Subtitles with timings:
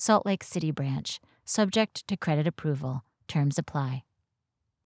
[0.00, 3.02] Salt Lake City branch, subject to credit approval.
[3.26, 4.04] Terms apply.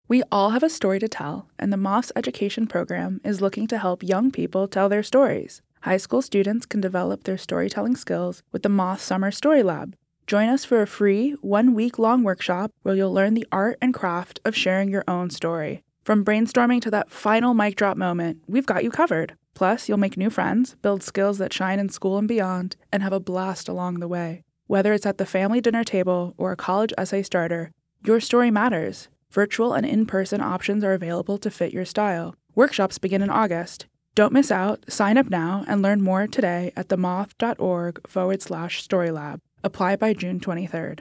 [0.06, 3.78] We all have a story to tell, and the Moth's education program is looking to
[3.78, 5.62] help young people tell their stories.
[5.80, 9.96] High school students can develop their storytelling skills with the Moth Summer Story Lab.
[10.28, 13.92] Join us for a free, one week long workshop where you'll learn the art and
[13.92, 15.82] craft of sharing your own story.
[16.04, 19.34] From brainstorming to that final mic drop moment, we've got you covered.
[19.54, 23.12] Plus, you'll make new friends, build skills that shine in school and beyond, and have
[23.12, 24.44] a blast along the way.
[24.70, 27.72] Whether it's at the family dinner table or a college essay starter,
[28.06, 29.08] your story matters.
[29.32, 32.36] Virtual and in person options are available to fit your style.
[32.54, 33.86] Workshops begin in August.
[34.14, 34.84] Don't miss out.
[34.88, 39.40] Sign up now and learn more today at themoth.org forward slash storylab.
[39.64, 41.00] Apply by June 23rd.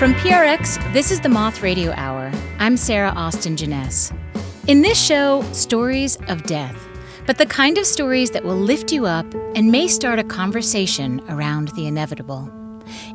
[0.00, 2.32] From PRX, this is the Moth Radio Hour.
[2.58, 4.10] I'm Sarah Austin Jenness.
[4.66, 6.74] In this show, stories of death,
[7.26, 11.20] but the kind of stories that will lift you up and may start a conversation
[11.28, 12.50] around the inevitable.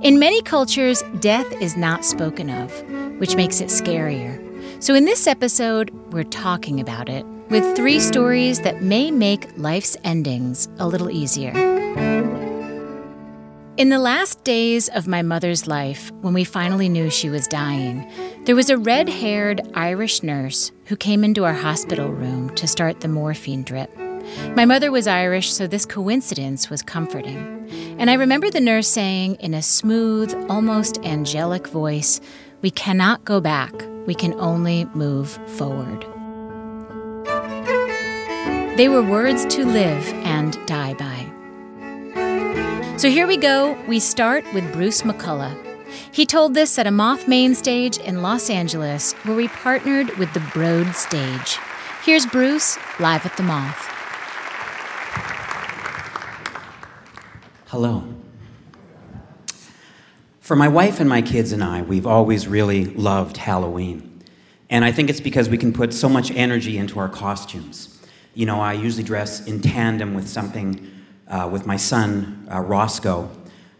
[0.04, 2.72] In many cultures, death is not spoken of,
[3.20, 4.40] which makes it scarier.
[4.84, 9.98] So in this episode, we're talking about it with three stories that may make life's
[10.04, 11.75] endings a little easier.
[13.78, 18.10] In the last days of my mother's life, when we finally knew she was dying,
[18.46, 23.02] there was a red haired Irish nurse who came into our hospital room to start
[23.02, 23.94] the morphine drip.
[24.56, 27.68] My mother was Irish, so this coincidence was comforting.
[28.00, 32.22] And I remember the nurse saying in a smooth, almost angelic voice,
[32.62, 33.74] We cannot go back,
[34.08, 36.06] we can only move forward.
[38.78, 41.35] They were words to live and die by.
[42.98, 43.78] So here we go.
[43.90, 45.62] We start with Bruce McCulloch.
[46.14, 50.34] He told this at a Moth main stage in Los Angeles, where we partnered with
[50.34, 51.58] the Broad Stage.
[52.06, 53.86] Here's Bruce live at the Moth.
[57.68, 58.16] Hello.
[60.40, 64.24] For my wife and my kids and I, we've always really loved Halloween.
[64.70, 68.02] And I think it's because we can put so much energy into our costumes.
[68.34, 70.95] You know, I usually dress in tandem with something
[71.28, 73.30] uh, with my son, uh, Roscoe.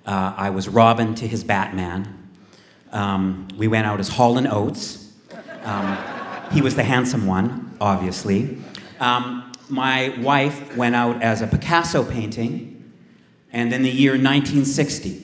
[0.06, 2.30] Uh, I was Robin to his Batman.
[2.92, 5.12] Um, we went out as Hall and Oates.
[5.64, 5.98] Um,
[6.52, 8.58] he was the handsome one, obviously.
[9.00, 12.94] Um, my wife went out as a Picasso painting,
[13.52, 15.24] and in the year 1960,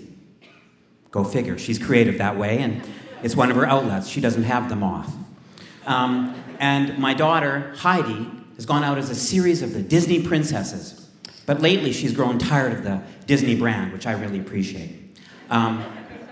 [1.11, 2.81] go figure, she's creative that way, and
[3.23, 4.07] it's one of her outlets.
[4.07, 5.13] She doesn't have the moth.
[5.85, 11.00] Um, and my daughter, Heidi, has gone out as a series of the Disney princesses.
[11.51, 15.17] But lately, she's grown tired of the Disney brand, which I really appreciate.
[15.49, 15.83] Um,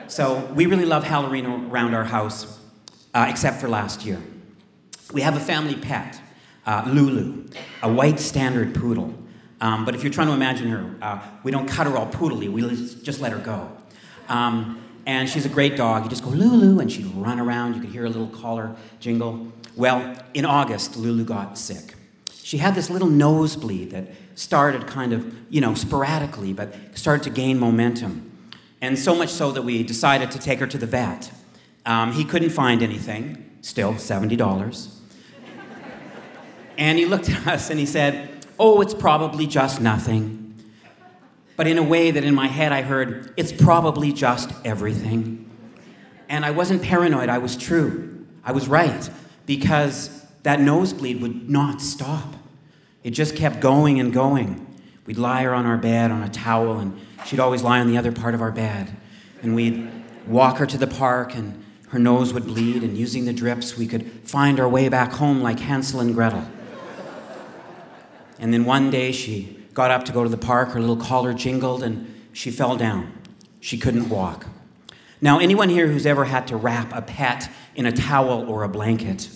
[0.07, 2.57] so we really love Halloween around our house,
[3.13, 4.22] uh, except for last year.
[5.12, 6.22] We have a family pet,
[6.66, 7.50] uh, Lulu,
[7.84, 9.13] a white standard poodle.
[9.59, 12.50] Um, but if you're trying to imagine her, uh, we don't cut her all poodly,
[12.50, 12.62] we
[13.03, 13.69] just let her go.
[14.30, 16.06] Um, and she's a great dog.
[16.06, 17.74] You just go, Lulu, and she'd run around.
[17.74, 19.51] You could hear a little collar jingle.
[19.75, 21.95] Well, in August, Lulu got sick.
[22.42, 24.07] She had this little nosebleed that
[24.39, 28.31] started kind of, you know, sporadically, but started to gain momentum.
[28.80, 31.30] And so much so that we decided to take her to the vet.
[31.86, 34.94] Um, he couldn't find anything, still $70.
[36.77, 40.56] and he looked at us and he said, Oh, it's probably just nothing.
[41.57, 45.51] But in a way that in my head I heard, It's probably just everything.
[46.30, 48.25] And I wasn't paranoid, I was true.
[48.45, 49.09] I was right,
[49.45, 52.38] because that nosebleed would not stop.
[53.04, 54.66] It just kept going and going.
[55.06, 57.98] We'd lie her on our bed on a towel, and she'd always lie on the
[57.98, 58.96] other part of our bed.
[59.42, 59.90] And we'd
[60.28, 63.88] walk her to the park, and her nose would bleed, and using the drips, we
[63.88, 66.48] could find our way back home like Hansel and Gretel.
[68.38, 71.34] And then one day she got up to go to the park, her little collar
[71.34, 73.13] jingled, and she fell down.
[73.60, 74.45] She couldn't walk.
[75.22, 78.69] Now, anyone here who's ever had to wrap a pet in a towel or a
[78.69, 79.30] blanket,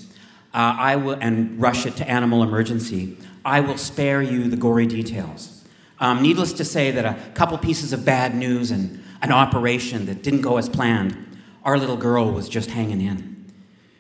[0.54, 4.88] uh, I will, and rush it to animal emergency, I will spare you the gory
[4.88, 5.64] details.
[6.00, 10.24] Um, needless to say that a couple pieces of bad news and an operation that
[10.24, 13.46] didn't go as planned, our little girl was just hanging in.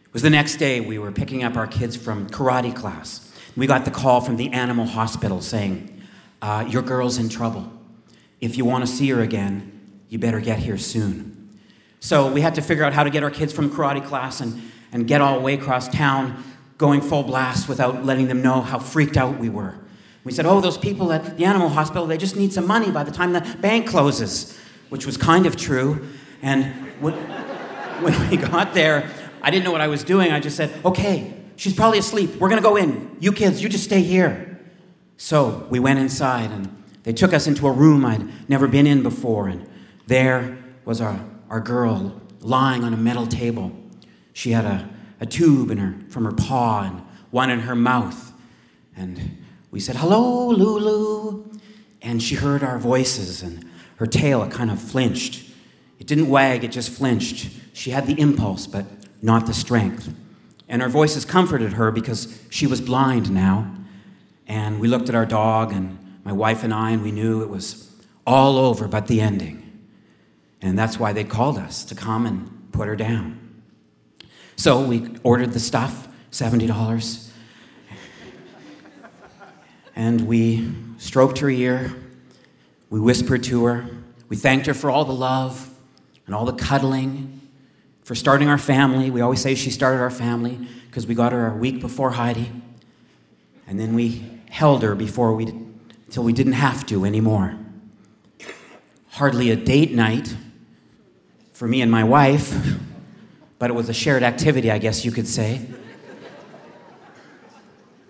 [0.05, 3.31] It was the next day we were picking up our kids from karate class.
[3.55, 6.01] We got the call from the animal hospital saying,
[6.41, 7.71] uh, Your girl's in trouble.
[8.41, 11.57] If you want to see her again, you better get here soon.
[11.99, 14.61] So we had to figure out how to get our kids from karate class and,
[14.91, 16.43] and get all the way across town
[16.83, 19.73] going full blast without letting them know how freaked out we were.
[20.25, 23.05] We said, Oh, those people at the animal hospital, they just need some money by
[23.05, 24.59] the time the bank closes,
[24.89, 26.05] which was kind of true.
[26.41, 26.65] And
[26.99, 27.15] when,
[28.29, 29.09] we got there,
[29.41, 30.33] I didn't know what I was doing.
[30.33, 32.35] I just said, Okay, she's probably asleep.
[32.35, 33.15] We're going to go in.
[33.21, 34.59] You kids, you just stay here.
[35.15, 39.03] So we went inside and they took us into a room I'd never been in
[39.03, 39.47] before.
[39.47, 39.65] And
[40.07, 43.71] there was our our girl lying on a metal table.
[44.33, 44.89] She had a,
[45.19, 47.01] a tube in her, from her paw and
[47.31, 48.31] one in her mouth.
[48.95, 51.45] And we said, Hello, Lulu.
[52.01, 53.65] And she heard our voices, and
[53.95, 55.49] her tail kind of flinched.
[55.99, 57.49] It didn't wag, it just flinched.
[57.71, 58.85] She had the impulse, but
[59.21, 60.13] not the strength.
[60.67, 63.73] And our voices comforted her because she was blind now.
[64.47, 67.49] And we looked at our dog, and my wife and I, and we knew it
[67.49, 67.89] was
[68.27, 69.59] all over but the ending.
[70.61, 73.42] And that's why they called us to come and put her down.
[74.55, 77.29] So we ordered the stuff, $70.
[79.95, 81.93] And we stroked her ear.
[82.89, 83.85] We whispered to her.
[84.29, 85.69] We thanked her for all the love
[86.25, 87.41] and all the cuddling,
[88.03, 89.11] for starting our family.
[89.11, 92.51] We always say she started our family because we got her a week before Heidi.
[93.67, 95.45] And then we held her before we,
[96.05, 97.57] until we didn't have to anymore.
[99.09, 100.35] Hardly a date night
[101.53, 102.55] for me and my wife,
[103.63, 105.65] but it was a shared activity, I guess you could say.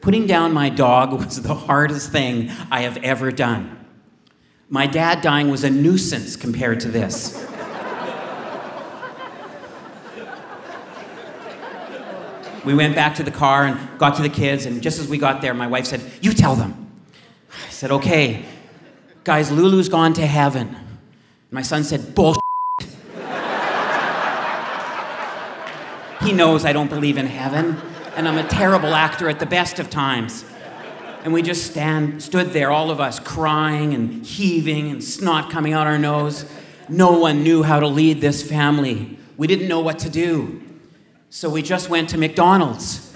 [0.02, 3.86] Putting down my dog was the hardest thing I have ever done.
[4.68, 7.48] My dad dying was a nuisance compared to this.
[12.66, 15.20] we went back to the car and got to the kids, and just as we
[15.20, 16.90] got there, my wife said, You tell them.
[17.68, 18.44] I said, Okay.
[19.24, 20.76] Guys, Lulu's gone to heaven.
[21.52, 22.43] My son said, Bullshit.
[26.24, 27.78] He knows I don't believe in heaven,
[28.16, 30.46] and I'm a terrible actor at the best of times.
[31.26, 35.74] And we just stand, stood there, all of us, crying and heaving and snot coming
[35.74, 36.46] out our nose.
[36.88, 39.20] No one knew how to lead this family.
[39.36, 40.62] We didn't know what to do.
[41.30, 43.14] So we just went to McDonald's.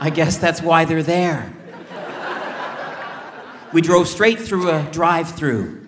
[0.00, 1.52] I guess that's why they're there.
[3.74, 5.86] We drove straight through a drive through.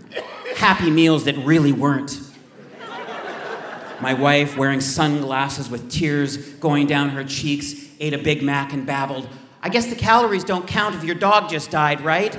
[0.56, 2.27] Happy meals that really weren't
[4.00, 8.86] my wife, wearing sunglasses with tears going down her cheeks, ate a Big Mac and
[8.86, 9.28] babbled,
[9.60, 12.32] I guess the calories don't count if your dog just died, right?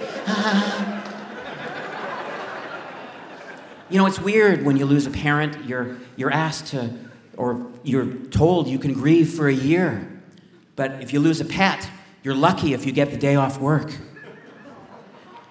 [3.89, 6.97] you know, it's weird when you lose a parent, you're, you're asked to,
[7.35, 10.09] or you're told you can grieve for a year.
[10.77, 11.89] But if you lose a pet,
[12.23, 13.91] you're lucky if you get the day off work.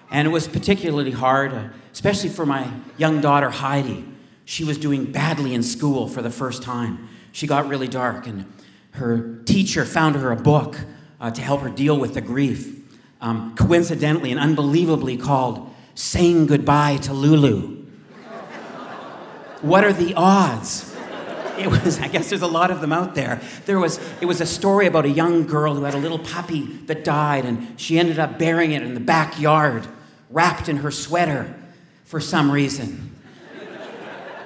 [0.09, 4.05] And it was particularly hard, uh, especially for my young daughter, Heidi
[4.49, 7.07] she was doing badly in school for the first time.
[7.33, 8.51] She got really dark, and
[8.93, 10.75] her teacher found her a book
[11.21, 12.75] uh, to help her deal with the grief.
[13.21, 17.85] Um, coincidentally and unbelievably called Saying Goodbye to Lulu.
[19.61, 20.95] what are the odds?
[21.59, 23.41] It was, I guess there's a lot of them out there.
[23.67, 26.63] There was, it was a story about a young girl who had a little puppy
[26.87, 29.85] that died, and she ended up burying it in the backyard,
[30.31, 31.53] wrapped in her sweater
[32.03, 33.08] for some reason.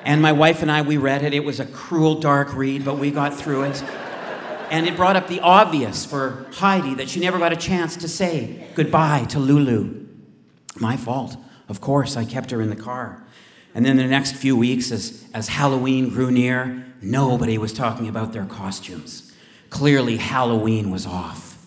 [0.05, 1.33] And my wife and I, we read it.
[1.33, 3.83] It was a cruel, dark read, but we got through it.
[4.69, 8.07] And it brought up the obvious for Heidi that she never got a chance to
[8.07, 10.07] say goodbye to Lulu.
[10.75, 11.37] My fault.
[11.69, 13.23] Of course, I kept her in the car.
[13.75, 18.33] And then the next few weeks, as, as Halloween grew near, nobody was talking about
[18.33, 19.33] their costumes.
[19.69, 21.65] Clearly, Halloween was off.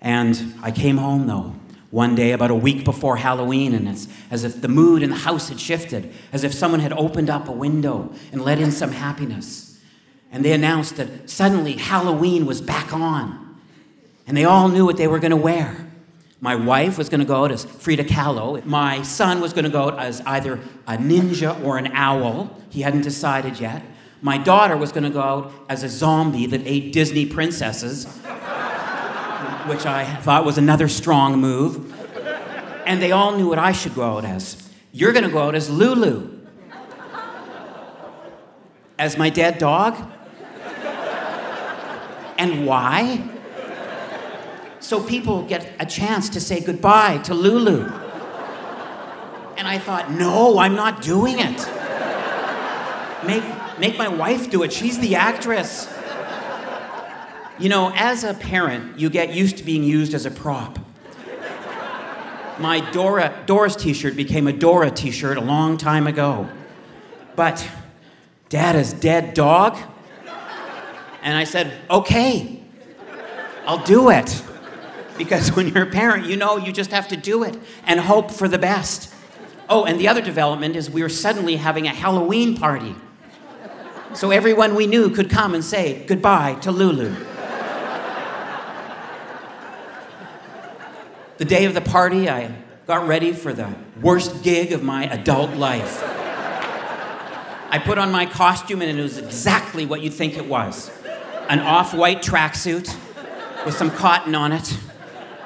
[0.00, 1.54] And I came home, though,
[1.94, 5.16] one day, about a week before Halloween, and it's as if the mood in the
[5.16, 8.90] house had shifted, as if someone had opened up a window and let in some
[8.90, 9.78] happiness.
[10.32, 13.60] And they announced that suddenly Halloween was back on.
[14.26, 15.88] And they all knew what they were going to wear.
[16.40, 18.64] My wife was going to go out as Frida Kahlo.
[18.64, 20.58] My son was going to go out as either
[20.88, 22.60] a ninja or an owl.
[22.70, 23.84] He hadn't decided yet.
[24.20, 28.06] My daughter was going to go out as a zombie that ate Disney princesses,
[29.66, 31.92] which I thought was another strong move.
[32.86, 34.70] And they all knew what I should go out as.
[34.92, 36.30] You're to go out as Lulu.
[38.98, 39.96] As my dead dog?
[42.36, 43.28] And why?
[44.80, 47.90] So people get a chance to say goodbye to Lulu.
[49.56, 51.66] And I thought, no, I'm not doing it.
[53.26, 54.72] Make, make my wife do it.
[54.72, 55.88] She's the actress.
[57.58, 60.78] You know, as a parent, you get used to being used as a prop.
[62.58, 63.32] My Dora,
[63.76, 66.48] t shirt became a Dora t shirt a long time ago.
[67.36, 67.68] But
[68.48, 69.76] Dad is dead dog?
[71.22, 72.60] And I said, okay,
[73.66, 74.42] I'll do it.
[75.16, 78.30] Because when you're a parent, you know you just have to do it and hope
[78.30, 79.12] for the best.
[79.68, 82.94] Oh, and the other development is we were suddenly having a Halloween party.
[84.12, 87.14] So everyone we knew could come and say goodbye to Lulu.
[91.36, 92.54] The day of the party, I
[92.86, 96.02] got ready for the worst gig of my adult life.
[97.70, 100.90] I put on my costume, and it was exactly what you'd think it was
[101.48, 102.96] an off white tracksuit
[103.66, 104.78] with some cotton on it,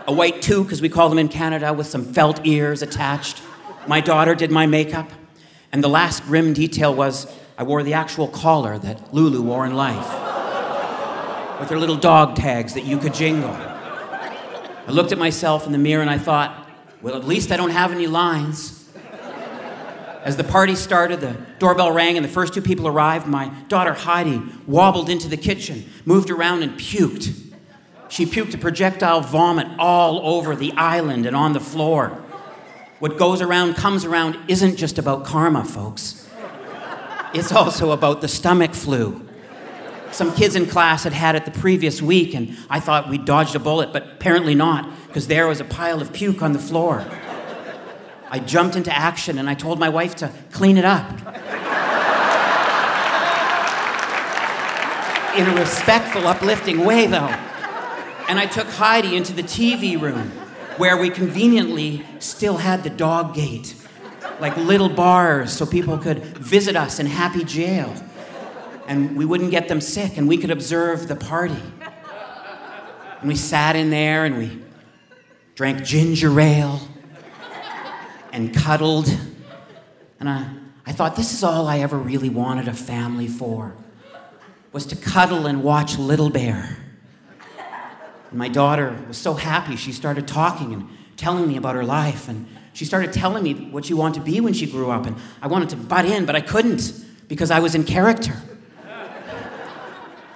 [0.07, 3.43] a white toque, as we call them in Canada, with some felt ears attached.
[3.87, 5.11] My daughter did my makeup,
[5.73, 7.27] and the last grim detail was
[7.57, 10.07] I wore the actual collar that Lulu wore in life,
[11.59, 13.57] with her little dog tags that you could jingle.
[14.89, 16.67] I looked at myself in the mirror and I thought,
[17.03, 18.89] well, at least I don't have any lines.
[20.25, 23.27] As the party started, the doorbell rang and the first two people arrived.
[23.27, 27.39] My daughter Heidi wobbled into the kitchen, moved around, and puked.
[28.09, 32.25] She puked a projectile vomit all over the island and on the floor.
[32.99, 36.27] What goes around comes around isn't just about karma, folks.
[37.35, 39.28] It's also about the stomach flu.
[40.13, 43.55] Some kids in class had had it the previous week, and I thought we dodged
[43.55, 47.05] a bullet, but apparently not, because there was a pile of puke on the floor.
[48.31, 51.11] I jumped into action and I told my wife to clean it up.
[55.37, 57.35] In a respectful, uplifting way, though.
[58.29, 60.31] And I took Heidi into the TV room
[60.77, 63.75] where we conveniently still had the dog gate,
[64.41, 67.95] like little bars so people could visit us in happy jail.
[68.89, 71.61] And we wouldn't get them sick and we could observe the party.
[73.21, 74.63] And we sat in there and we
[75.55, 76.81] drank ginger ale
[78.33, 79.15] and cuddled.
[80.19, 80.49] And I,
[80.87, 83.77] I thought, this is all I ever really wanted a family for,
[84.73, 86.79] was to cuddle and watch Little Bear.
[88.31, 92.29] And my daughter was so happy, she started talking and telling me about her life.
[92.29, 95.05] And she started telling me what she wanted to be when she grew up.
[95.05, 98.35] And I wanted to butt in, but I couldn't because I was in character.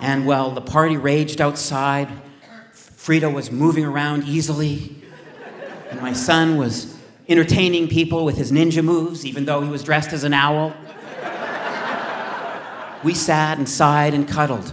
[0.02, 2.08] And well, the party raged outside.
[2.72, 4.96] Frida was moving around easily.
[5.90, 10.12] And my son was entertaining people with his ninja moves, even though he was dressed
[10.12, 10.74] as an owl.
[13.04, 14.72] we sat and sighed and cuddled.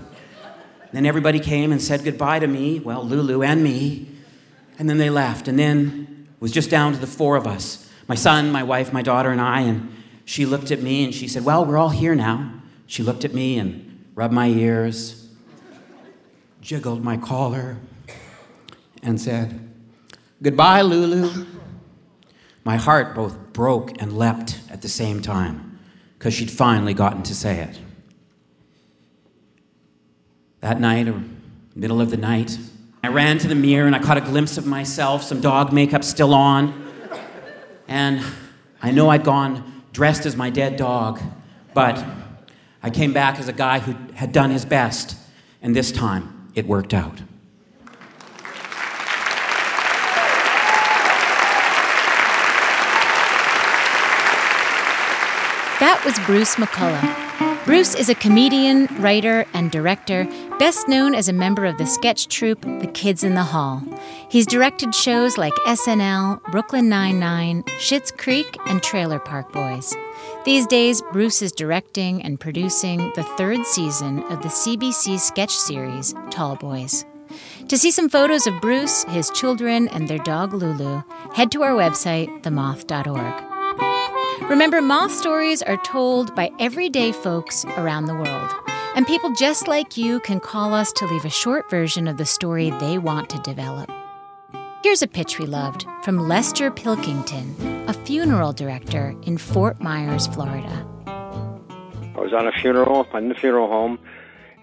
[0.93, 4.07] Then everybody came and said goodbye to me, well, Lulu and me.
[4.79, 5.47] And then they left.
[5.47, 8.91] And then it was just down to the four of us my son, my wife,
[8.91, 9.61] my daughter, and I.
[9.61, 9.95] And
[10.25, 12.51] she looked at me and she said, Well, we're all here now.
[12.87, 13.88] She looked at me and
[14.19, 15.29] rubbed my ears,
[16.59, 17.77] jiggled my collar,
[19.01, 19.57] and said,
[20.43, 21.45] Goodbye, Lulu.
[22.65, 25.79] My heart both broke and leapt at the same time
[26.17, 27.79] because she'd finally gotten to say it.
[30.59, 31.23] That night, or
[31.73, 32.57] middle of the night,
[33.01, 36.03] I ran to the mirror and I caught a glimpse of myself, some dog makeup
[36.03, 36.91] still on.
[37.87, 38.21] And
[38.81, 41.21] I know I'd gone dressed as my dead dog,
[41.73, 42.05] but
[42.81, 45.17] I came back as a guy who had done his best,
[45.61, 47.21] and this time it worked out.
[55.79, 57.65] That was Bruce McCulloch.
[57.65, 60.25] Bruce is a comedian, writer, and director,
[60.57, 63.83] best known as a member of the sketch troupe The Kids in the Hall.
[64.29, 69.95] He's directed shows like SNL, Brooklyn Nine-Nine, Schitt's Creek, and Trailer Park Boys.
[70.49, 76.15] These days, Bruce is directing and producing the third season of the CBC sketch series
[76.31, 77.05] Tall Boys.
[77.67, 81.03] To see some photos of Bruce, his children, and their dog Lulu,
[81.35, 84.49] head to our website, themoth.org.
[84.49, 88.51] Remember, moth stories are told by everyday folks around the world.
[88.95, 92.25] And people just like you can call us to leave a short version of the
[92.25, 93.91] story they want to develop.
[94.81, 97.53] Here's a pitch we loved from Lester Pilkington,
[97.89, 100.87] a funeral director in Fort Myers, Florida.
[101.05, 103.99] I was on a funeral, in the funeral home,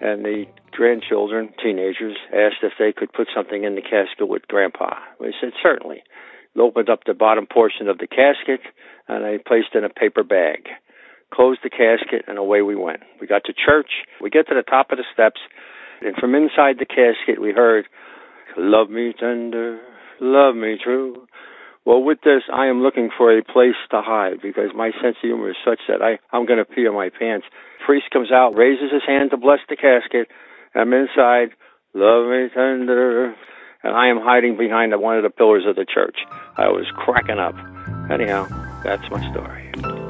[0.01, 4.95] and the grandchildren, teenagers, asked if they could put something in the casket with Grandpa.
[5.21, 6.03] We said, certainly.
[6.55, 8.61] They opened up the bottom portion of the casket,
[9.09, 10.69] and I placed in a paper bag.
[11.31, 13.03] Closed the casket, and away we went.
[13.21, 13.91] We got to church.
[14.23, 15.41] We get to the top of the steps,
[16.01, 17.85] and from inside the casket, we heard,
[18.57, 19.79] Love me tender,
[20.21, 21.27] love me true.
[21.85, 25.23] Well, with this, I am looking for a place to hide because my sense of
[25.23, 27.47] humor is such that I, I'm going to pee on my pants.
[27.87, 30.29] Priest comes out, raises his hand to bless the casket.
[30.75, 31.51] I'm inside,
[31.95, 33.37] love me tender,
[33.85, 36.17] and I am hiding behind one of the pillars of the church.
[36.57, 37.55] I was cracking up.
[38.11, 38.49] Anyhow,
[38.83, 40.06] that's my story.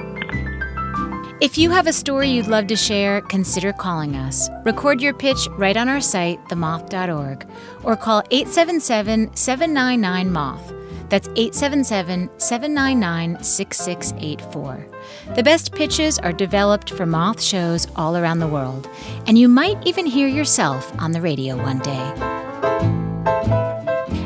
[1.38, 4.48] If you have a story you'd love to share, consider calling us.
[4.64, 7.46] Record your pitch right on our site, themoth.org,
[7.84, 10.72] or call 877 799 Moth.
[11.10, 14.86] That's 877 799 6684.
[15.34, 18.88] The best pitches are developed for Moth shows all around the world,
[19.26, 22.12] and you might even hear yourself on the radio one day.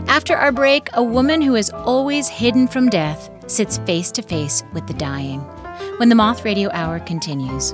[0.07, 4.63] After our break, a woman who is always hidden from death sits face to face
[4.73, 5.45] with the dying.
[6.01, 7.73] When the Moth Radio Hour continues.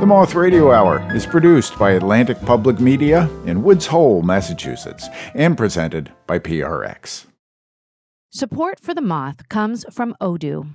[0.00, 5.58] The Moth Radio Hour is produced by Atlantic Public Media in Woods Hole, Massachusetts, and
[5.58, 7.26] presented by PRX.
[8.30, 10.74] Support for the Moth comes from Odoo.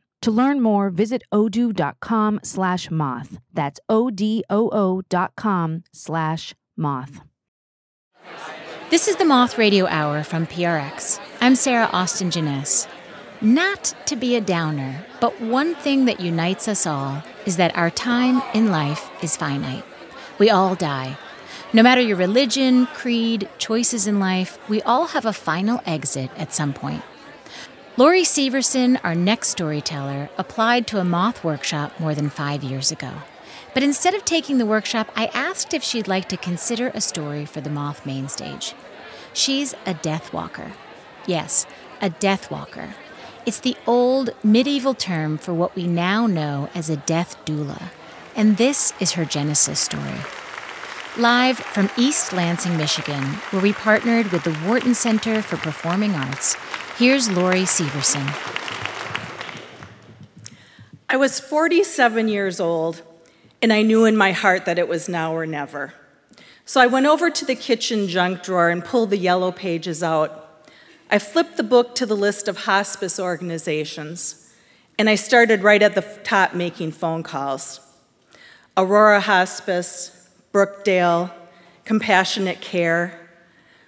[0.21, 3.39] To learn more, visit odoo.com slash moth.
[3.53, 7.21] That's O-D-O-O dot com slash moth.
[8.91, 11.19] This is the Moth Radio Hour from PRX.
[11.39, 12.87] I'm Sarah Austin Jenness.
[13.41, 17.89] Not to be a downer, but one thing that unites us all is that our
[17.89, 19.83] time in life is finite.
[20.37, 21.17] We all die.
[21.73, 26.53] No matter your religion, creed, choices in life, we all have a final exit at
[26.53, 27.01] some point.
[27.97, 33.11] Lori Syverson, our next storyteller, applied to a moth workshop more than five years ago.
[33.73, 37.45] But instead of taking the workshop, I asked if she'd like to consider a story
[37.45, 38.73] for the moth main stage.
[39.33, 40.71] She's a death walker.
[41.27, 41.65] Yes,
[42.01, 42.95] a death walker.
[43.45, 47.91] It's the old medieval term for what we now know as a death doula.
[48.37, 50.21] And this is her Genesis story.
[51.17, 56.55] Live from East Lansing, Michigan, where we partnered with the Wharton Center for Performing Arts,
[57.01, 58.27] here's Lori Syverson.
[61.09, 63.01] I was 47 years old,
[63.59, 65.95] and I knew in my heart that it was now or never.
[66.63, 70.63] So I went over to the kitchen junk drawer and pulled the yellow pages out.
[71.09, 74.53] I flipped the book to the list of hospice organizations,
[74.99, 77.79] and I started right at the top making phone calls.
[78.77, 81.31] Aurora Hospice, Brookdale,
[81.83, 83.17] compassionate care.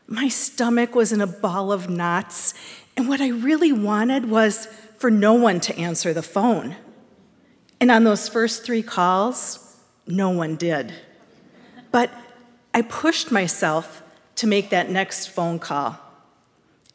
[0.08, 2.56] My stomach was in a ball of knots,
[2.96, 6.76] and what I really wanted was for no one to answer the phone.
[7.82, 9.78] And on those first three calls,
[10.08, 10.94] no one did.
[11.92, 12.12] But
[12.74, 14.02] I pushed myself
[14.36, 16.00] to make that next phone call.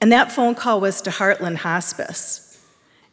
[0.01, 2.65] And that phone call was to Heartland Hospice.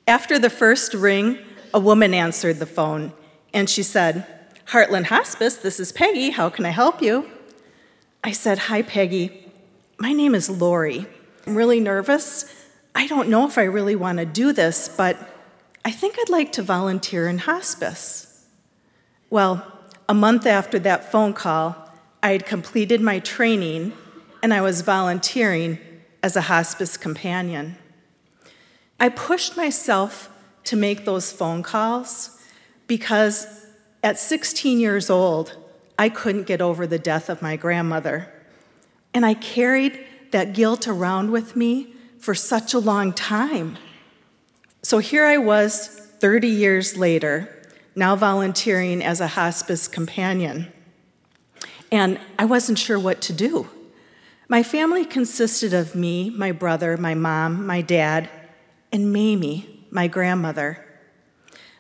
[0.07, 1.39] After the first ring,
[1.73, 3.11] a woman answered the phone,
[3.53, 4.25] and she said,
[4.67, 6.29] Heartland Hospice, this is Peggy.
[6.29, 7.29] How can I help you?
[8.23, 9.51] I said, Hi, Peggy.
[9.97, 11.05] My name is Lori.
[11.45, 12.64] I'm really nervous.
[12.97, 15.17] I don't know if I really want to do this, but
[15.84, 18.45] I think I'd like to volunteer in hospice.
[19.29, 19.69] Well,
[20.08, 21.75] a month after that phone call,
[22.23, 23.91] I had completed my training
[24.41, 25.77] and I was volunteering
[26.23, 27.75] as a hospice companion.
[28.97, 30.29] I pushed myself
[30.63, 32.41] to make those phone calls
[32.88, 33.65] because
[34.03, 35.58] at 16 years old,
[35.99, 38.31] I couldn't get over the death of my grandmother.
[39.13, 41.94] And I carried that guilt around with me
[42.25, 43.77] for such a long time.
[44.81, 47.55] So here I was, 30 years later,
[47.95, 50.73] now volunteering as a hospice companion.
[51.91, 53.69] And I wasn't sure what to do.
[54.49, 58.27] My family consisted of me, my brother, my mom, my dad,
[58.91, 60.83] and Mamie, my grandmother.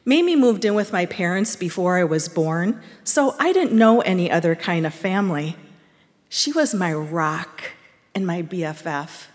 [0.05, 4.29] Mamie moved in with my parents before I was born, so I didn't know any
[4.29, 5.55] other kind of family.
[6.29, 7.63] She was my rock,
[8.13, 9.29] and my BFF.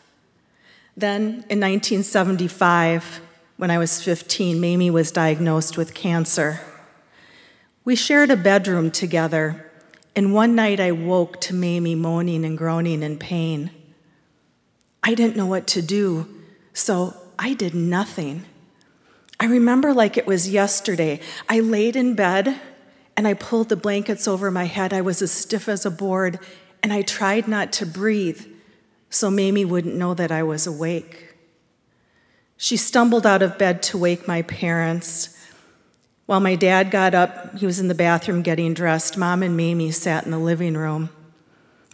[1.01, 3.23] Then in 1975,
[3.57, 6.61] when I was 15, Mamie was diagnosed with cancer.
[7.87, 9.71] We shared a bedroom together,
[10.15, 13.71] and one night I woke to Mamie moaning and groaning in pain.
[15.03, 16.29] I didn't know what to do,
[16.75, 18.45] so I did nothing.
[19.41, 21.21] I remember like it was yesterday.
[21.49, 22.61] I laid in bed
[23.17, 24.93] and I pulled the blankets over my head.
[24.93, 26.39] I was as stiff as a board,
[26.83, 28.50] and I tried not to breathe
[29.11, 31.35] so Mamie wouldn't know that I was awake.
[32.57, 35.37] She stumbled out of bed to wake my parents.
[36.27, 39.19] While my dad got up, he was in the bathroom getting dressed.
[39.19, 41.11] Mom and Mamie sat in the living room.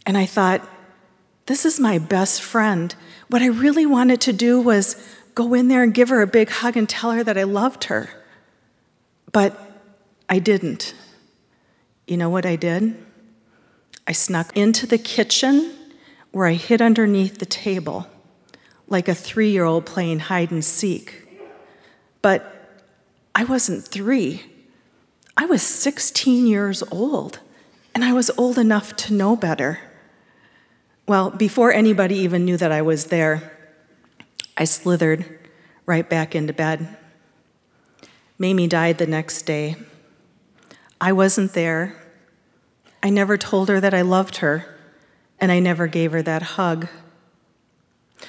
[0.04, 0.68] And I thought,
[1.46, 2.94] this is my best friend.
[3.28, 4.96] What I really wanted to do was
[5.34, 7.84] go in there and give her a big hug and tell her that I loved
[7.84, 8.10] her.
[9.32, 9.58] But
[10.28, 10.94] I didn't.
[12.06, 12.96] You know what I did?
[14.06, 15.72] I snuck into the kitchen
[16.36, 18.06] where I hid underneath the table
[18.88, 21.26] like a three year old playing hide and seek.
[22.20, 22.84] But
[23.34, 24.42] I wasn't three,
[25.34, 27.38] I was 16 years old,
[27.94, 29.80] and I was old enough to know better.
[31.08, 33.56] Well, before anybody even knew that I was there,
[34.58, 35.48] I slithered
[35.86, 36.98] right back into bed.
[38.38, 39.76] Mamie died the next day.
[41.00, 41.96] I wasn't there.
[43.02, 44.75] I never told her that I loved her,
[45.40, 46.88] and I never gave her that hug.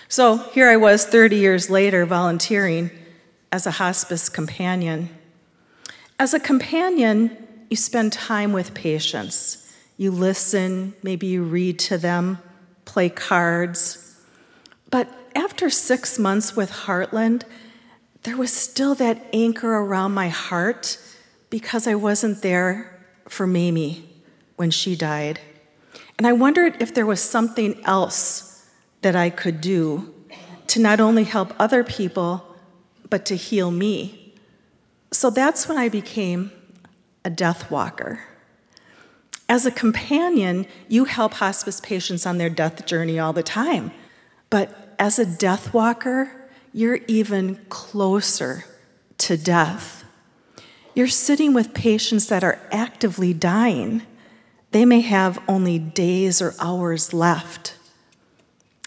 [0.07, 2.91] So here I was 30 years later volunteering
[3.51, 5.09] as a hospice companion.
[6.19, 7.35] As a companion,
[7.69, 9.73] you spend time with patients.
[9.97, 12.39] You listen, maybe you read to them,
[12.85, 14.15] play cards.
[14.89, 17.43] But after six months with Heartland,
[18.23, 20.97] there was still that anchor around my heart
[21.49, 22.93] because I wasn't there
[23.27, 24.07] for Mamie
[24.55, 25.39] when she died.
[26.17, 28.65] And I wondered if there was something else
[29.01, 30.13] that I could do
[30.67, 32.55] to not only help other people,
[33.09, 34.33] but to heal me.
[35.11, 36.51] So that's when I became
[37.23, 38.21] a death walker.
[39.49, 43.91] As a companion, you help hospice patients on their death journey all the time.
[44.49, 48.65] But as a death walker, you're even closer
[49.19, 50.03] to death.
[50.93, 54.01] You're sitting with patients that are actively dying.
[54.77, 57.75] They may have only days or hours left.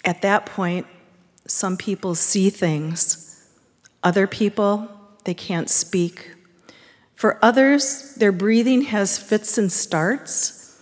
[0.05, 0.87] At that point,
[1.49, 3.45] some people see things,
[4.01, 4.89] other people,
[5.25, 6.31] they can't speak.
[7.17, 10.81] For others, their breathing has fits and starts,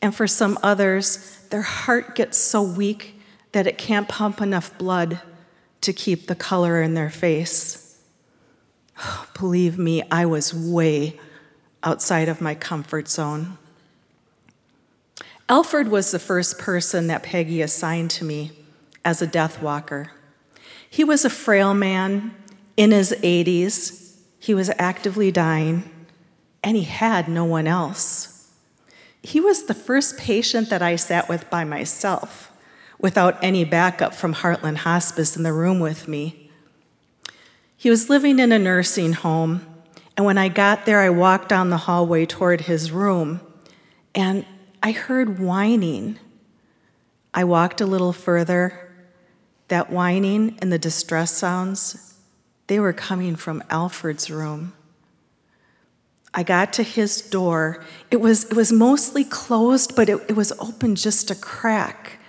[0.00, 5.20] and for some others, their heart gets so weak that it can't pump enough blood
[5.80, 8.00] to keep the color in their face.
[9.36, 11.18] Believe me, I was way
[11.82, 13.58] outside of my comfort zone.
[15.48, 18.52] Alfred was the first person that Peggy assigned to me
[19.04, 20.10] as a death walker.
[20.88, 22.34] He was a frail man
[22.76, 24.16] in his 80s.
[24.38, 25.90] He was actively dying,
[26.62, 28.52] and he had no one else.
[29.22, 32.50] He was the first patient that I sat with by myself
[32.98, 36.50] without any backup from Heartland Hospice in the room with me.
[37.76, 39.66] He was living in a nursing home,
[40.16, 43.40] and when I got there, I walked down the hallway toward his room,
[44.14, 44.46] and
[44.84, 46.18] I heard whining.
[47.32, 48.92] I walked a little further.
[49.68, 52.16] That whining and the distress sounds,
[52.66, 54.74] they were coming from Alfred's room.
[56.34, 57.82] I got to his door.
[58.10, 62.20] It was, it was mostly closed, but it, it was open just a crack.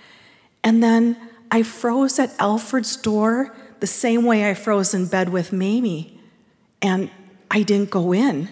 [0.64, 1.18] And then
[1.50, 6.18] I froze at Alfred's door the same way I froze in bed with Mamie.
[6.80, 7.10] And
[7.50, 8.48] I didn't go in.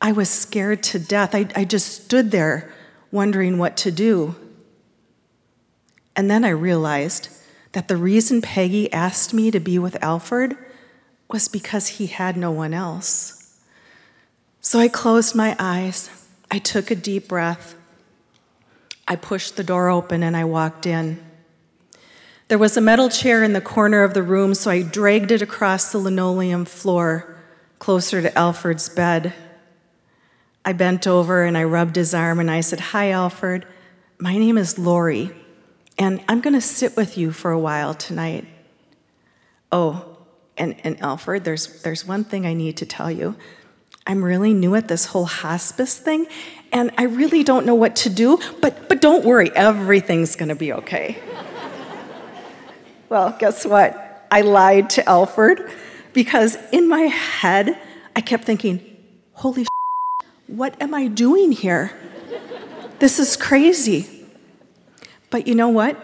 [0.00, 1.34] I was scared to death.
[1.34, 2.72] I, I just stood there
[3.16, 4.36] wondering what to do.
[6.14, 7.30] And then I realized
[7.72, 10.54] that the reason Peggy asked me to be with Alfred
[11.28, 13.58] was because he had no one else.
[14.60, 16.10] So I closed my eyes,
[16.50, 17.74] I took a deep breath,
[19.08, 21.24] I pushed the door open, and I walked in.
[22.48, 25.42] There was a metal chair in the corner of the room, so I dragged it
[25.42, 27.36] across the linoleum floor
[27.78, 29.32] closer to Alfred's bed.
[30.66, 33.64] I bent over and I rubbed his arm and I said, Hi, Alfred.
[34.18, 35.30] My name is Lori,
[35.96, 38.46] and I'm going to sit with you for a while tonight.
[39.70, 40.16] Oh,
[40.56, 43.36] and, and Alfred, there's, there's one thing I need to tell you.
[44.06, 46.26] I'm really new at this whole hospice thing,
[46.72, 50.56] and I really don't know what to do, but, but don't worry, everything's going to
[50.56, 51.18] be okay.
[53.08, 54.26] well, guess what?
[54.30, 55.70] I lied to Alfred
[56.12, 57.78] because in my head,
[58.16, 58.96] I kept thinking,
[59.32, 59.66] holy
[60.46, 61.92] what am I doing here?
[62.98, 64.26] This is crazy.
[65.30, 66.02] But you know what?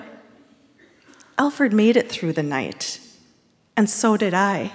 [1.38, 3.00] Alfred made it through the night,
[3.76, 4.72] and so did I.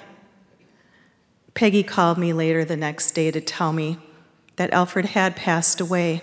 [1.54, 3.98] Peggy called me later the next day to tell me
[4.56, 6.22] that Alfred had passed away.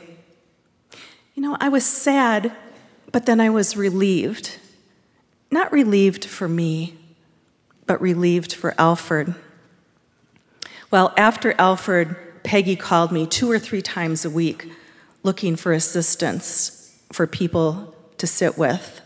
[1.35, 2.53] You know, I was sad,
[3.13, 4.59] but then I was relieved.
[5.51, 6.99] Not relieved for me,
[7.87, 9.35] but relieved for Alfred.
[10.91, 14.71] Well, after Alfred, Peggy called me two or three times a week
[15.25, 19.01] looking for assistance for people to sit with.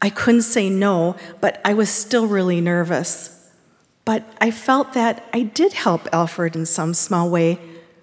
[0.00, 3.50] I couldn't say no, but I was still really nervous.
[4.04, 7.58] But I felt that I did help Alfred in some small way,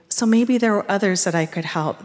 [0.10, 2.04] so maybe there were others that I could help.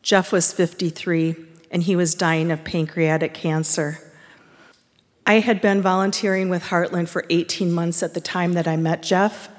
[0.00, 1.36] Jeff was 53,
[1.70, 3.98] and he was dying of pancreatic cancer.
[5.26, 9.02] I had been volunteering with Heartland for 18 months at the time that I met
[9.02, 9.50] Jeff,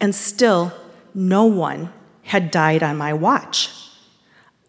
[0.00, 0.72] and still,
[1.14, 3.70] no one had died on my watch.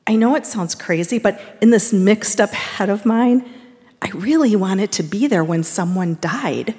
[0.08, 3.50] I know it sounds crazy, but in this mixed up head of mine,
[4.02, 6.76] I really wanted to be there when someone died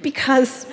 [0.00, 0.66] because,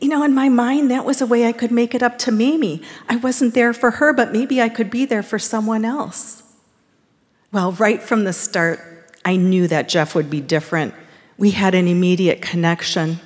[0.00, 2.30] you know, in my mind, that was a way I could make it up to
[2.30, 2.82] Mamie.
[3.08, 6.42] I wasn't there for her, but maybe I could be there for someone else.
[7.50, 8.80] Well, right from the start,
[9.24, 10.94] I knew that Jeff would be different.
[11.36, 13.18] We had an immediate connection.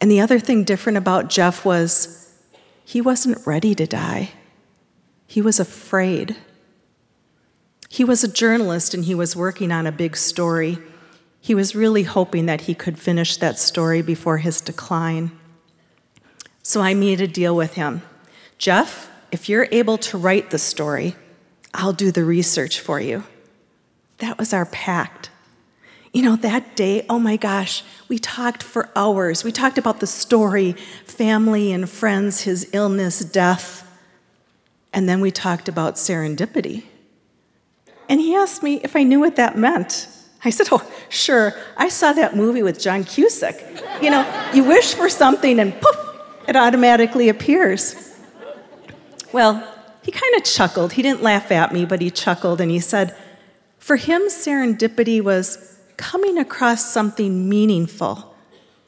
[0.00, 2.32] And the other thing different about Jeff was
[2.84, 4.30] he wasn't ready to die,
[5.26, 6.36] he was afraid.
[7.90, 10.78] He was a journalist and he was working on a big story.
[11.40, 15.30] He was really hoping that he could finish that story before his decline.
[16.62, 18.02] So I made a deal with him
[18.58, 21.16] Jeff, if you're able to write the story,
[21.72, 23.24] I'll do the research for you.
[24.18, 25.30] That was our pact.
[26.18, 29.44] You know, that day, oh my gosh, we talked for hours.
[29.44, 30.72] We talked about the story,
[31.04, 33.88] family and friends, his illness, death,
[34.92, 36.86] and then we talked about serendipity.
[38.08, 40.08] And he asked me if I knew what that meant.
[40.44, 41.52] I said, Oh, sure.
[41.76, 43.54] I saw that movie with John Cusack.
[44.02, 47.94] You know, you wish for something and poof, it automatically appears.
[49.30, 49.62] Well,
[50.02, 50.94] he kind of chuckled.
[50.94, 53.16] He didn't laugh at me, but he chuckled and he said,
[53.78, 58.34] For him, serendipity was coming across something meaningful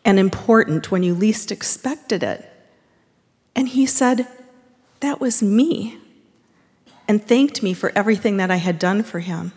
[0.02, 2.50] and important when you least expected it.
[3.54, 4.26] And he said,
[5.00, 5.98] That was me,
[7.06, 9.52] and thanked me for everything that I had done for him.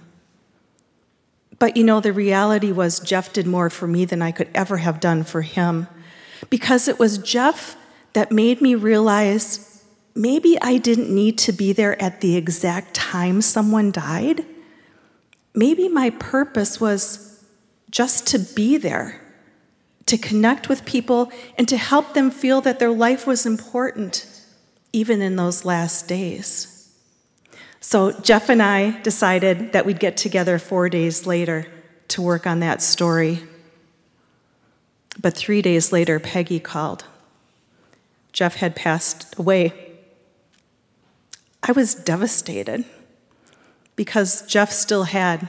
[1.60, 4.78] But you know, the reality was Jeff did more for me than I could ever
[4.78, 5.88] have done for him.
[6.50, 7.78] Because it was Jeff
[8.13, 13.42] that made me realize maybe I didn't need to be there at the exact time
[13.42, 14.46] someone died.
[15.56, 17.33] Maybe my purpose was
[17.93, 19.21] just to be there,
[20.08, 24.27] to connect with people, and to help them feel that their life was important,
[24.91, 26.91] even in those last days.
[27.79, 31.67] So Jeff and I decided that we'd get together four days later
[32.08, 33.43] to work on that story.
[35.21, 37.06] But three days later, Peggy called.
[38.32, 39.71] Jeff had passed away.
[41.62, 42.86] I was devastated
[43.95, 45.47] because Jeff still had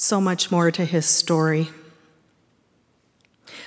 [0.00, 1.68] so much more to his story.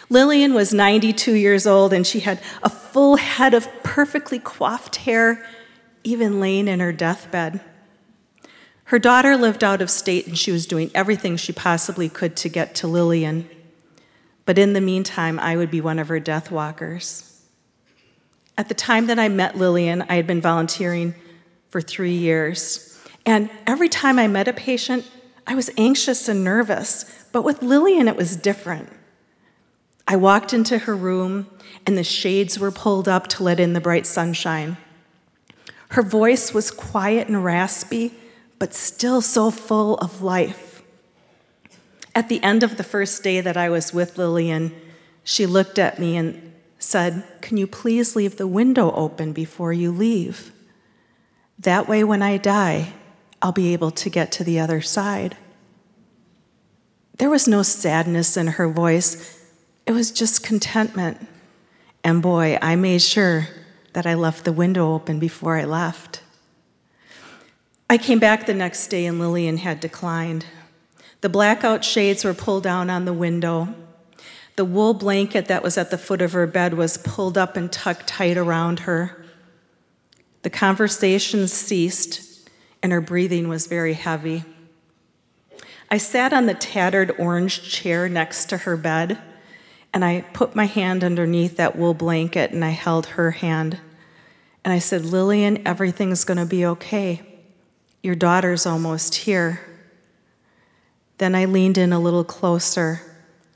[0.09, 5.45] Lillian was 92 years old and she had a full head of perfectly coiffed hair,
[6.03, 7.61] even laying in her deathbed.
[8.85, 12.49] Her daughter lived out of state and she was doing everything she possibly could to
[12.49, 13.47] get to Lillian.
[14.45, 17.41] But in the meantime, I would be one of her death walkers.
[18.57, 21.13] At the time that I met Lillian, I had been volunteering
[21.69, 22.99] for three years.
[23.23, 25.05] And every time I met a patient,
[25.45, 27.05] I was anxious and nervous.
[27.31, 28.89] But with Lillian, it was different.
[30.07, 31.47] I walked into her room,
[31.85, 34.77] and the shades were pulled up to let in the bright sunshine.
[35.89, 38.13] Her voice was quiet and raspy,
[38.59, 40.81] but still so full of life.
[42.15, 44.73] At the end of the first day that I was with Lillian,
[45.23, 49.91] she looked at me and said, Can you please leave the window open before you
[49.91, 50.51] leave?
[51.57, 52.93] That way, when I die,
[53.43, 55.35] I'll be able to get to the other side.
[57.17, 59.39] There was no sadness in her voice,
[59.85, 61.27] it was just contentment.
[62.05, 63.49] And boy, I made sure
[63.91, 66.21] that I left the window open before I left.
[67.89, 70.45] I came back the next day and Lillian had declined.
[71.19, 73.73] The blackout shades were pulled down on the window.
[74.55, 77.71] The wool blanket that was at the foot of her bed was pulled up and
[77.71, 79.25] tucked tight around her.
[80.43, 82.32] The conversation ceased,
[82.83, 84.43] and her breathing was very heavy.
[85.89, 89.19] I sat on the tattered orange chair next to her bed,
[89.93, 93.79] and I put my hand underneath that wool blanket and I held her hand.
[94.65, 97.21] And I said, Lillian, everything's going to be okay.
[98.01, 99.61] Your daughter's almost here.
[101.19, 103.01] Then I leaned in a little closer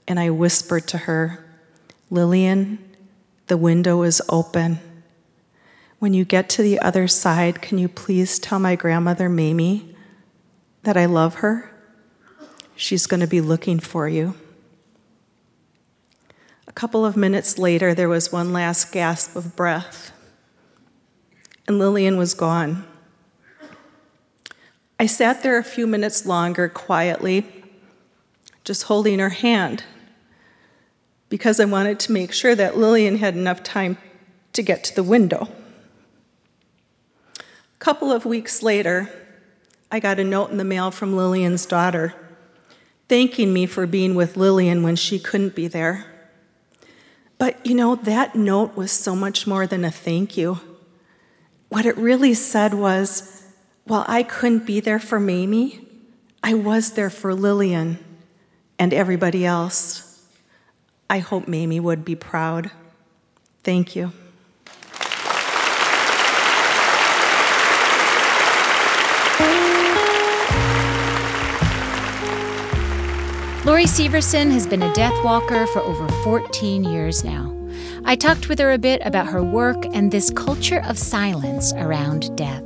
[0.07, 1.43] and I whispered to her,
[2.09, 2.77] Lillian,
[3.47, 4.79] the window is open.
[5.99, 9.95] When you get to the other side, can you please tell my grandmother, Mamie,
[10.83, 11.71] that I love her?
[12.75, 14.35] She's going to be looking for you.
[16.67, 20.11] A couple of minutes later, there was one last gasp of breath,
[21.67, 22.85] and Lillian was gone.
[24.99, 27.47] I sat there a few minutes longer quietly,
[28.63, 29.83] just holding her hand,
[31.29, 33.97] because I wanted to make sure that Lillian had enough time
[34.53, 35.49] to get to the window.
[37.79, 39.09] Couple of weeks later,
[39.91, 42.15] I got a note in the mail from Lillian's daughter
[43.07, 46.05] thanking me for being with Lillian when she couldn't be there.
[47.37, 50.59] But you know, that note was so much more than a thank you.
[51.69, 53.43] What it really said was,
[53.85, 55.87] while I couldn't be there for Mamie,
[56.43, 58.03] I was there for Lillian
[58.79, 60.27] and everybody else.
[61.09, 62.71] I hope Mamie would be proud.
[63.63, 64.11] Thank you.
[73.67, 77.53] Lori Syverson has been a death walker for over 14 years now.
[78.05, 82.33] I talked with her a bit about her work and this culture of silence around
[82.37, 82.63] death.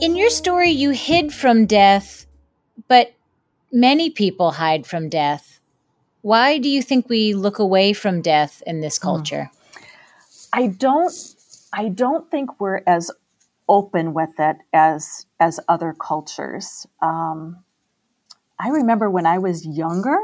[0.00, 2.24] In your story, you hid from death,
[2.86, 3.14] but
[3.72, 5.58] many people hide from death.
[6.20, 9.02] Why do you think we look away from death in this hmm.
[9.02, 9.50] culture?
[10.52, 11.12] I don't
[11.72, 13.10] I don't think we're as
[13.68, 16.86] open with it as as other cultures.
[17.02, 17.64] Um,
[18.58, 20.18] I remember when I was younger,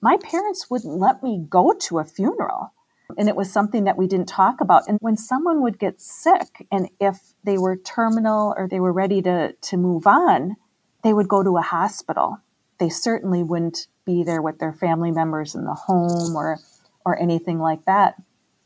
[0.00, 2.72] my parents wouldn't let me go to a funeral.
[3.16, 4.86] And it was something that we didn't talk about.
[4.86, 9.22] And when someone would get sick, and if they were terminal or they were ready
[9.22, 10.56] to, to move on,
[11.02, 12.38] they would go to a hospital.
[12.78, 16.58] They certainly wouldn't be there with their family members in the home or,
[17.04, 18.16] or anything like that.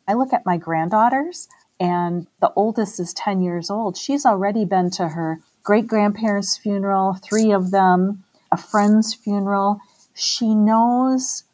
[0.09, 1.48] I look at my granddaughters,
[1.79, 3.96] and the oldest is 10 years old.
[3.96, 9.81] She's already been to her great grandparents' funeral, three of them a friend's funeral.
[10.15, 11.45] She knows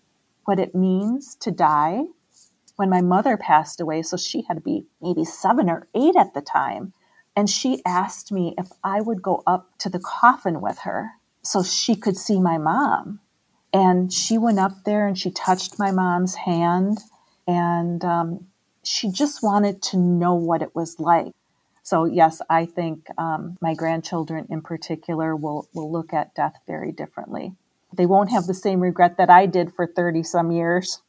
[0.45, 2.03] what it means to die.
[2.77, 6.35] When my mother passed away, so she had to be maybe seven or eight at
[6.35, 6.93] the time,
[7.35, 11.11] and she asked me if I would go up to the coffin with her
[11.43, 13.21] so she could see my mom.
[13.73, 16.99] And she went up there and she touched my mom's hand,
[17.47, 18.47] and um,
[18.85, 21.33] she just wanted to know what it was like.
[21.89, 26.93] So yes, I think um, my grandchildren in particular will will look at death very
[26.93, 27.55] differently.
[27.97, 31.01] They won't have the same regret that I did for thirty some years.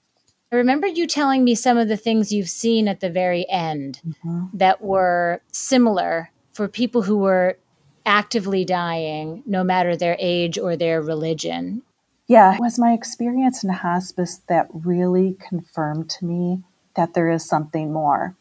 [0.53, 3.99] I remember you telling me some of the things you've seen at the very end
[4.07, 4.57] mm-hmm.
[4.57, 7.57] that were similar for people who were
[8.05, 11.81] actively dying, no matter their age or their religion.
[12.27, 16.63] Yeah, it was my experience in hospice that really confirmed to me
[16.95, 18.37] that there is something more.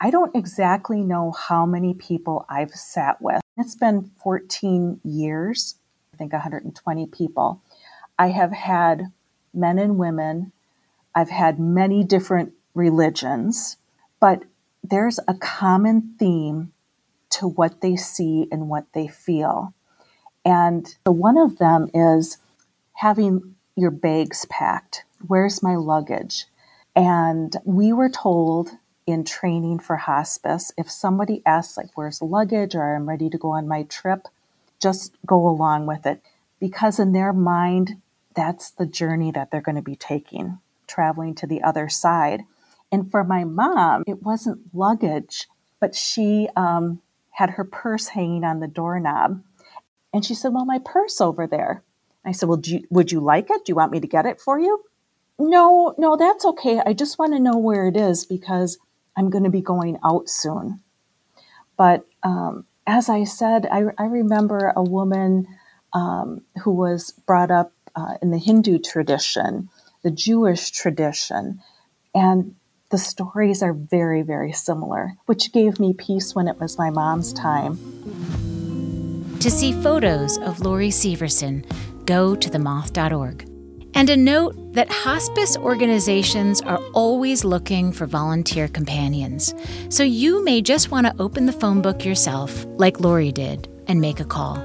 [0.00, 3.40] I don't exactly know how many people I've sat with.
[3.56, 5.74] It's been 14 years,
[6.14, 7.60] I think 120 people.
[8.16, 9.12] I have had
[9.52, 10.52] men and women,
[11.14, 13.76] I've had many different religions,
[14.20, 14.44] but
[14.84, 16.72] there's a common theme
[17.30, 19.74] to what they see and what they feel.
[20.44, 22.38] And one of them is
[22.92, 25.04] having your bags packed.
[25.26, 26.46] Where's my luggage?
[26.94, 28.70] And we were told
[29.08, 33.52] in training for hospice, if somebody asks, like, where's luggage or I'm ready to go
[33.52, 34.28] on my trip,
[34.80, 36.20] just go along with it.
[36.60, 38.02] Because in their mind,
[38.36, 42.44] that's the journey that they're going to be taking, traveling to the other side.
[42.92, 45.48] And for my mom, it wasn't luggage,
[45.80, 49.42] but she um, had her purse hanging on the doorknob.
[50.12, 51.82] And she said, Well, my purse over there.
[52.26, 53.64] I said, Well, you, would you like it?
[53.64, 54.84] Do you want me to get it for you?
[55.38, 56.82] No, no, that's okay.
[56.84, 58.76] I just want to know where it is because
[59.18, 60.80] I'm going to be going out soon.
[61.76, 65.46] But um, as I said, I, I, remember a woman
[65.92, 69.70] um, who was brought up uh, in the Hindu tradition,
[70.02, 71.60] the Jewish tradition,
[72.14, 72.54] and
[72.90, 77.32] the stories are very, very similar, which gave me peace when it was my mom's
[77.32, 77.76] time.
[79.40, 81.64] To see photos of Lori Syverson,
[82.06, 83.57] go to themoth.org.
[83.94, 89.54] And a note that hospice organizations are always looking for volunteer companions.
[89.88, 94.00] So you may just want to open the phone book yourself, like Lori did, and
[94.00, 94.56] make a call.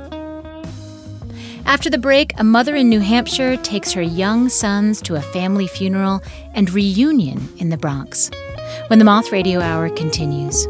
[1.66, 5.68] After the break, a mother in New Hampshire takes her young sons to a family
[5.68, 6.22] funeral
[6.54, 8.30] and reunion in the Bronx.
[8.88, 10.68] When the Moth Radio Hour continues.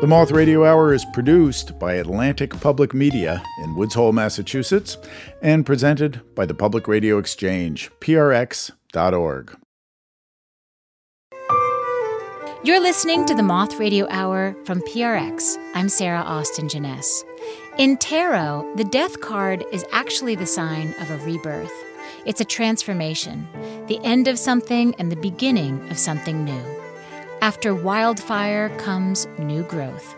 [0.00, 4.96] The Moth Radio Hour is produced by Atlantic Public Media in Woods Hole, Massachusetts,
[5.42, 9.58] and presented by the Public Radio Exchange, prx.org.
[12.62, 15.56] You're listening to the Moth Radio Hour from PRX.
[15.74, 17.24] I'm Sarah Austin Jenness.
[17.76, 21.74] In tarot, the death card is actually the sign of a rebirth.
[22.24, 23.48] It's a transformation,
[23.88, 26.78] the end of something and the beginning of something new.
[27.40, 30.16] After wildfire comes new growth.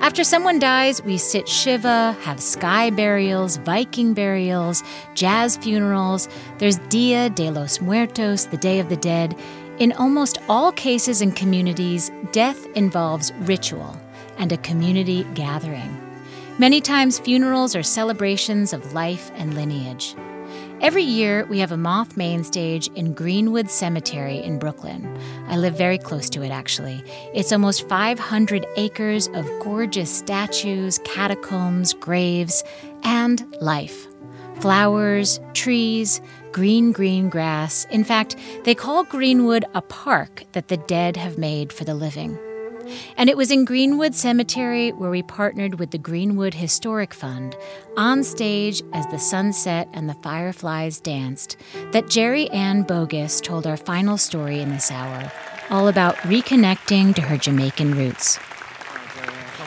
[0.00, 4.82] After someone dies, we sit Shiva, have sky burials, Viking burials,
[5.14, 6.28] jazz funerals.
[6.58, 9.38] There's Dia de los Muertos, the Day of the Dead.
[9.78, 13.96] In almost all cases and communities, death involves ritual
[14.36, 15.96] and a community gathering.
[16.58, 20.16] Many times, funerals are celebrations of life and lineage.
[20.80, 25.18] Every year, we have a moth main stage in Greenwood Cemetery in Brooklyn.
[25.48, 27.02] I live very close to it, actually.
[27.34, 32.62] It's almost 500 acres of gorgeous statues, catacombs, graves,
[33.02, 34.06] and life.
[34.60, 36.20] Flowers, trees,
[36.52, 37.84] green, green grass.
[37.90, 42.38] In fact, they call Greenwood a park that the dead have made for the living.
[43.16, 47.56] And it was in Greenwood Cemetery where we partnered with the Greenwood Historic Fund,
[47.96, 51.56] on stage as the sunset and the fireflies danced,
[51.92, 55.30] that Jerrianne Boggis told our final story in this hour,
[55.70, 58.38] all about reconnecting to her Jamaican roots.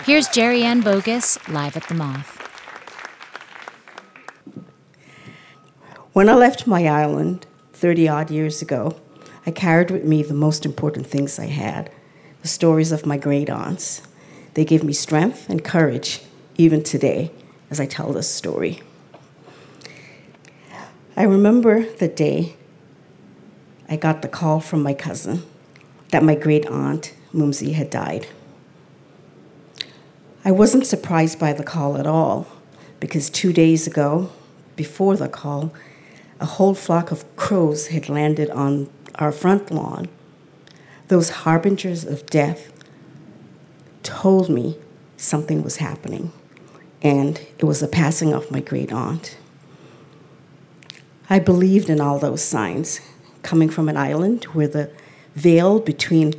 [0.05, 2.37] Here's Jerrianne Boggis live at the Moth.
[6.13, 8.95] When I left my island 30 odd years ago,
[9.45, 11.91] I carried with me the most important things I had
[12.41, 14.01] the stories of my great aunts.
[14.53, 16.21] They give me strength and courage
[16.57, 17.31] even today
[17.69, 18.81] as I tell this story.
[21.15, 22.55] I remember the day
[23.87, 25.43] I got the call from my cousin
[26.09, 28.27] that my great aunt, Mumsy, had died.
[30.43, 32.47] I wasn't surprised by the call at all
[32.99, 34.31] because two days ago,
[34.75, 35.73] before the call,
[36.39, 40.07] a whole flock of crows had landed on our front lawn
[41.11, 42.71] those harbingers of death
[44.01, 44.77] told me
[45.17, 46.31] something was happening,
[47.01, 49.37] and it was the passing of my great aunt.
[51.29, 53.01] I believed in all those signs,
[53.43, 54.89] coming from an island where the
[55.35, 56.33] veil between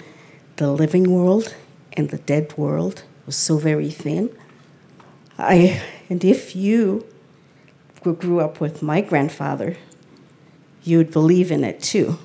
[0.57, 1.55] the living world
[1.93, 4.35] and the dead world was so very thin.
[5.37, 7.07] I, and if you
[8.03, 9.77] grew up with my grandfather,
[10.83, 12.19] you'd believe in it too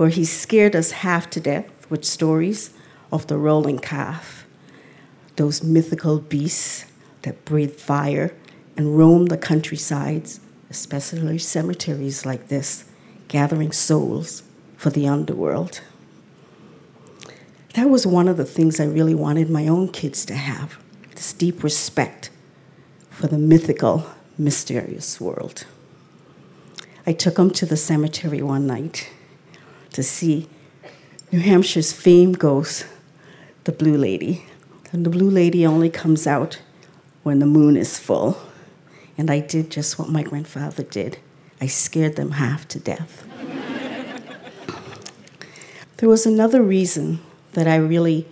[0.00, 2.70] for he scared us half to death with stories
[3.12, 4.46] of the rolling calf,
[5.36, 6.86] those mythical beasts
[7.20, 8.34] that breathe fire
[8.78, 10.40] and roam the countrysides,
[10.70, 12.86] especially cemeteries like this,
[13.28, 14.42] gathering souls
[14.74, 15.82] for the underworld.
[17.74, 20.82] That was one of the things I really wanted my own kids to have
[21.14, 22.30] this deep respect
[23.10, 24.06] for the mythical,
[24.38, 25.66] mysterious world.
[27.06, 29.10] I took them to the cemetery one night
[29.92, 30.48] to see
[31.32, 32.86] New Hampshire's famed ghost,
[33.64, 34.44] the Blue Lady.
[34.92, 36.60] And the Blue Lady only comes out
[37.22, 38.38] when the moon is full.
[39.16, 41.18] And I did just what my grandfather did
[41.62, 43.26] I scared them half to death.
[45.98, 47.20] there was another reason
[47.52, 48.26] that I really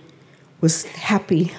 [0.63, 1.53] was happy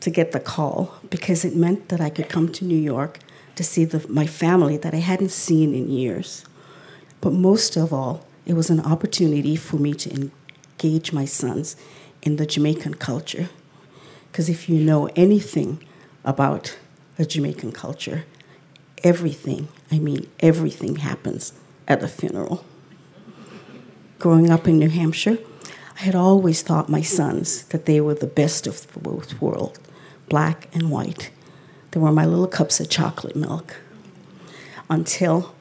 [0.00, 3.18] to get the call because it meant that I could come to New York
[3.56, 6.46] to see the, my family that I hadn't seen in years.
[7.20, 10.30] But most of all, it was an opportunity for me to
[10.80, 11.76] engage my sons
[12.22, 13.50] in the Jamaican culture.
[14.32, 15.84] Because if you know anything
[16.24, 16.78] about
[17.18, 18.24] a Jamaican culture,
[19.04, 21.52] everything, I mean everything, happens
[21.86, 22.64] at a funeral.
[24.18, 25.38] Growing up in New Hampshire,
[25.96, 29.78] I had always thought my sons that they were the best of both worlds,
[30.30, 31.30] black and white.
[31.90, 33.76] They were my little cups of chocolate milk.
[34.88, 35.54] Until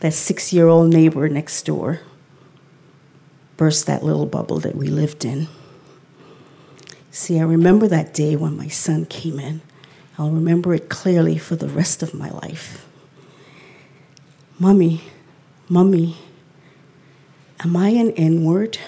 [0.00, 2.00] that six year old neighbor next door
[3.56, 5.48] burst that little bubble that we lived in.
[7.10, 9.62] See, I remember that day when my son came in.
[10.18, 12.86] I'll remember it clearly for the rest of my life.
[14.58, 15.02] Mummy,
[15.68, 16.16] Mummy,
[17.60, 18.78] am I an N word?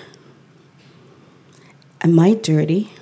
[2.00, 2.92] Am I dirty?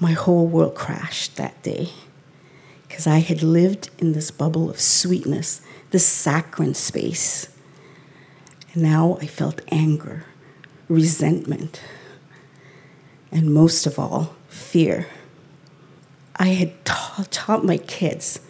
[0.00, 1.90] My whole world crashed that day
[2.88, 7.51] because I had lived in this bubble of sweetness, this saccharine space
[8.72, 10.24] and now I felt anger,
[10.88, 11.80] resentment,
[13.30, 15.06] and most of all, fear.
[16.36, 18.40] I had ta- taught my kids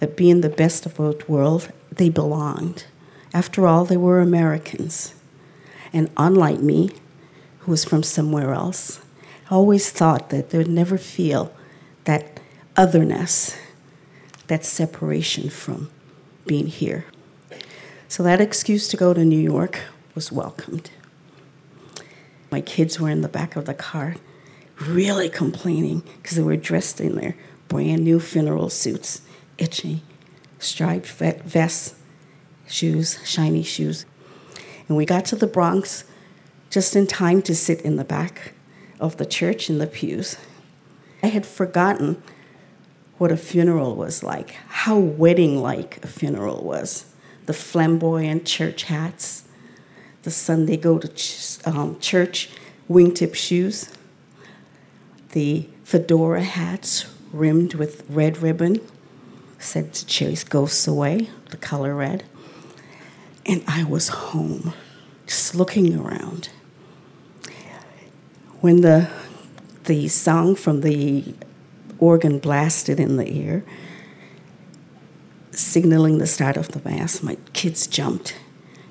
[0.00, 2.84] that being the best of both worlds, they belonged.
[3.34, 5.14] After all, they were Americans.
[5.92, 6.90] And unlike me,
[7.60, 9.00] who was from somewhere else,
[9.50, 11.52] I always thought that they would never feel
[12.04, 12.40] that
[12.76, 13.56] otherness,
[14.46, 15.90] that separation from
[16.46, 17.06] being here.
[18.08, 19.80] So that excuse to go to New York
[20.14, 20.90] was welcomed.
[22.50, 24.16] My kids were in the back of the car,
[24.80, 27.36] really complaining because they were dressed in their
[27.68, 29.20] brand new funeral suits,
[29.58, 30.02] itchy,
[30.58, 31.94] striped vests,
[32.66, 34.06] shoes, shiny shoes.
[34.88, 36.04] And we got to the Bronx
[36.70, 38.54] just in time to sit in the back
[38.98, 40.38] of the church in the pews.
[41.22, 42.22] I had forgotten
[43.18, 47.04] what a funeral was like, how wedding like a funeral was.
[47.48, 49.44] The flamboyant church hats,
[50.22, 52.50] the Sunday go to ch- um, church
[52.90, 53.88] wingtip shoes,
[55.32, 58.82] the fedora hats rimmed with red ribbon,
[59.58, 62.24] said to chase ghosts away, the color red.
[63.46, 64.74] And I was home,
[65.26, 66.50] just looking around
[68.60, 69.08] when the
[69.84, 71.34] the song from the
[71.98, 73.64] organ blasted in the ear,
[75.58, 78.36] signaling the start of the mass, my kids jumped,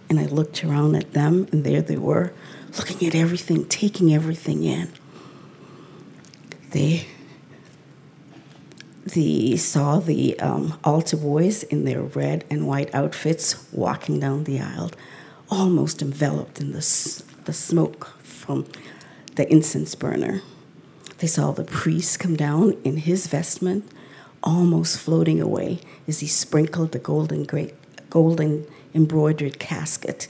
[0.09, 2.33] and I looked around at them, and there they were,
[2.77, 4.91] looking at everything, taking everything in.
[6.71, 7.07] They
[9.05, 14.59] they saw the um, altar boys in their red and white outfits walking down the
[14.59, 14.91] aisle,
[15.49, 18.65] almost enveloped in the, the smoke from
[19.35, 20.41] the incense burner.
[21.19, 23.89] They saw the priest come down in his vestment,
[24.43, 27.73] almost floating away as he sprinkled the golden, great,
[28.09, 30.27] golden embroidered casket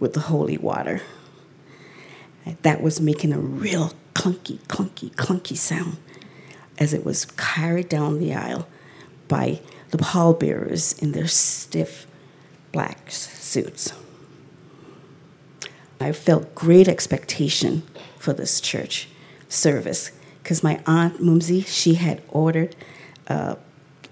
[0.00, 1.00] with the holy water.
[2.62, 5.96] That was making a real clunky, clunky, clunky sound
[6.78, 8.66] as it was carried down the aisle
[9.28, 12.06] by the pallbearers in their stiff
[12.72, 13.92] black suits.
[16.00, 17.82] I felt great expectation
[18.18, 19.08] for this church
[19.48, 20.10] service
[20.42, 22.76] because my aunt Mumsy, she had ordered
[23.28, 23.56] uh,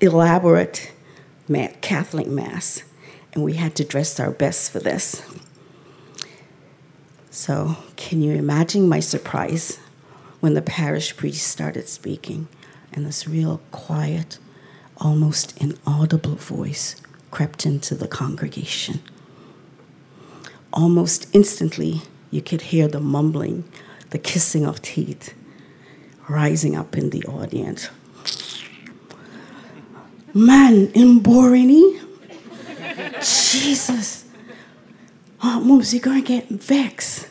[0.00, 0.92] elaborate
[1.80, 2.82] Catholic mass,
[3.32, 5.22] and we had to dress our best for this.
[7.30, 9.78] So, can you imagine my surprise
[10.40, 12.48] when the parish priest started speaking
[12.92, 14.38] and this real quiet,
[14.98, 16.96] almost inaudible voice
[17.30, 19.00] crept into the congregation?
[20.72, 23.64] Almost instantly, you could hear the mumbling
[24.12, 25.32] the kissing of teeth
[26.28, 27.88] rising up in the audience.
[30.34, 32.00] Man in Borini?
[33.20, 34.24] Jesus.
[35.42, 37.28] Ah, Aunt Moves, you're gonna get vexed.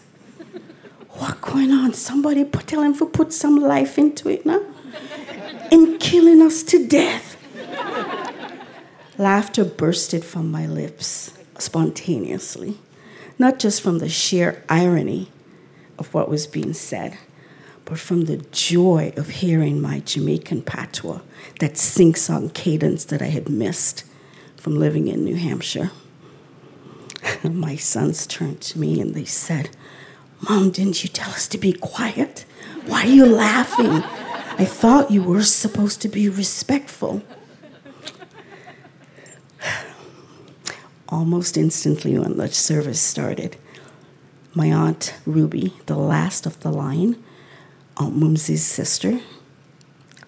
[1.09, 1.93] What going on?
[1.93, 4.61] Somebody put, tell him to put some life into it now.
[5.71, 7.37] In killing us to death.
[9.17, 12.77] Laughter bursted from my lips spontaneously,
[13.37, 15.31] not just from the sheer irony
[15.97, 17.17] of what was being said,
[17.91, 21.19] but from the joy of hearing my Jamaican patois,
[21.59, 24.05] that sing song cadence that I had missed
[24.55, 25.91] from living in New Hampshire.
[27.43, 29.71] my sons turned to me and they said,
[30.47, 32.45] Mom, didn't you tell us to be quiet?
[32.85, 33.91] Why are you laughing?
[33.91, 37.21] I thought you were supposed to be respectful.
[41.09, 43.57] Almost instantly, when the service started,
[44.53, 47.21] my aunt Ruby, the last of the line,
[48.01, 49.19] Aunt Mumsy's sister,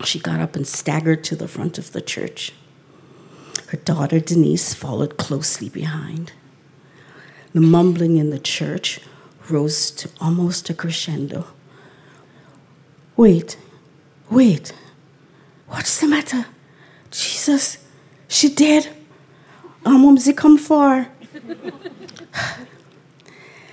[0.04, 2.54] she got up and staggered to the front of the church.
[3.70, 6.34] Her daughter Denise followed closely behind.
[7.54, 9.00] The mumbling in the church
[9.50, 11.48] rose to almost a crescendo.
[13.18, 13.58] Wait,
[14.30, 14.72] wait,
[15.68, 16.46] what's the matter?
[17.10, 17.80] Jesus,
[18.28, 18.96] she dead?
[19.84, 21.08] Aunt Mumsy come for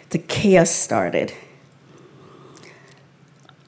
[0.09, 1.34] the chaos started.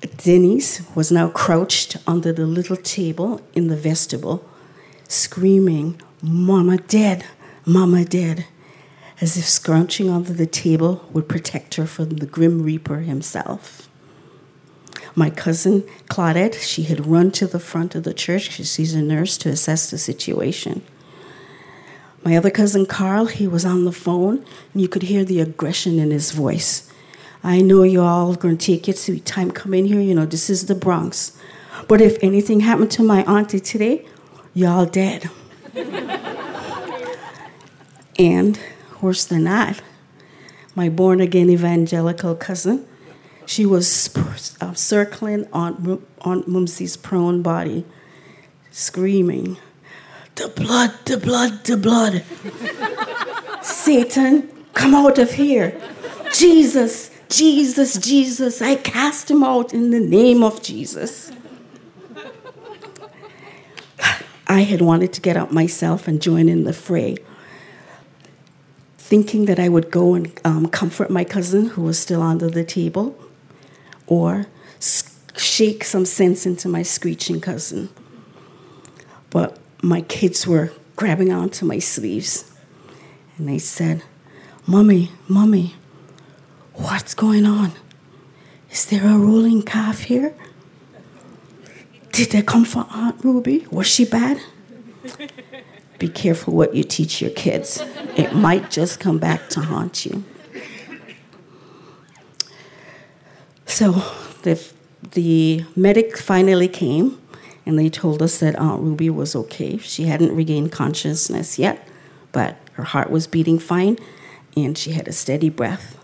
[0.03, 4.45] Denise was now crouched under the little table in the vestibule,
[5.09, 7.25] screaming, Mama dead,
[7.65, 8.47] Mama dead,
[9.21, 13.89] as if scrunching under the table would protect her from the Grim Reaper himself.
[15.15, 19.03] My cousin Claudette, she had run to the front of the church because she's a
[19.03, 20.83] nurse to assess the situation.
[22.25, 25.99] My other cousin Carl, he was on the phone, and you could hear the aggression
[25.99, 26.92] in his voice.
[27.45, 30.01] I know you all going to take your sweet time coming here.
[30.01, 31.37] You know, this is the Bronx.
[31.89, 34.07] But if anything happened to my auntie today,
[34.55, 35.29] y'all dead.
[38.19, 38.61] and
[39.01, 39.83] worse than that,
[40.75, 42.87] my born again evangelical cousin,
[43.45, 44.15] she was
[44.61, 47.85] uh, circling on Aunt Mumsy's prone body,
[48.71, 49.57] screaming,
[50.37, 52.25] the blood, the blood, the blood.
[53.63, 55.79] Satan, come out of here.
[56.33, 61.33] Jesus, Jesus, Jesus, I cast him out in the name of Jesus.
[64.47, 67.17] I had wanted to get up myself and join in the fray,
[68.99, 72.65] thinking that I would go and um, comfort my cousin who was still under the
[72.65, 73.19] table,
[74.07, 74.47] or
[75.35, 77.89] shake some sense into my screeching cousin.
[79.31, 82.53] But my kids were grabbing onto my sleeves,
[83.39, 84.03] and they said,
[84.67, 85.77] Mommy, Mommy,
[86.75, 87.73] what's going on?
[88.71, 90.35] Is there a rolling calf here?
[92.13, 93.67] Did they come for Aunt Ruby?
[93.71, 94.39] Was she bad?
[95.99, 97.83] Be careful what you teach your kids.
[98.17, 100.25] It might just come back to haunt you.
[103.67, 103.93] So
[104.43, 104.63] the,
[105.13, 107.21] the medic finally came
[107.65, 109.79] and they told us that Aunt Ruby was okay.
[109.79, 111.87] She hadn't regained consciousness yet,
[112.33, 113.99] but her heart was beating fine
[114.57, 115.99] and she had a steady breath.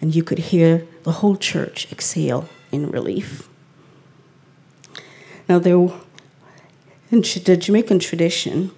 [0.00, 3.48] And you could hear the whole church exhale in relief.
[5.48, 5.74] Now, there,
[7.10, 8.70] in the Jamaican tradition,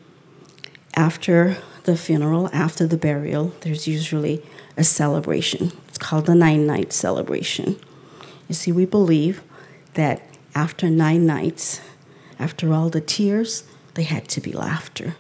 [0.95, 4.43] after the funeral, after the burial, there's usually
[4.77, 5.73] a celebration.
[5.89, 7.77] It's called the nine night celebration.
[8.49, 9.43] You see, we believe
[9.95, 10.23] that
[10.55, 11.81] after nine nights,
[12.39, 13.65] after all the tears,
[13.95, 15.17] there had to be laughter,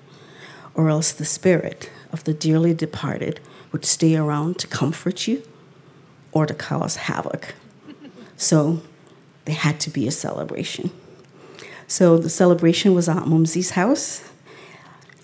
[0.74, 3.40] or else the spirit of the dearly departed
[3.72, 5.42] would stay around to comfort you
[6.32, 7.54] or to cause havoc.
[8.36, 8.82] So
[9.44, 10.90] there had to be a celebration.
[11.86, 14.30] So the celebration was at Mumsy's house.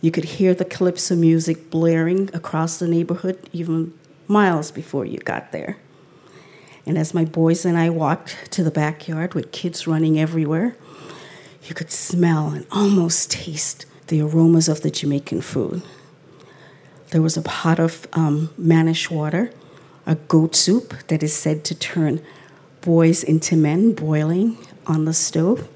[0.00, 3.94] You could hear the calypso music blaring across the neighborhood even
[4.28, 5.76] miles before you got there.
[6.84, 10.76] And as my boys and I walked to the backyard with kids running everywhere,
[11.64, 15.82] you could smell and almost taste the aromas of the Jamaican food.
[17.10, 19.50] There was a pot of um, mannish water,
[20.06, 22.22] a goat soup that is said to turn
[22.80, 25.68] boys into men boiling on the stove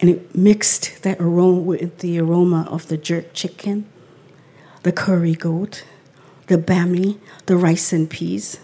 [0.00, 3.86] and it mixed that aroma with the aroma of the jerk chicken,
[4.82, 5.84] the curry goat,
[6.48, 8.58] the bami, the rice and peas.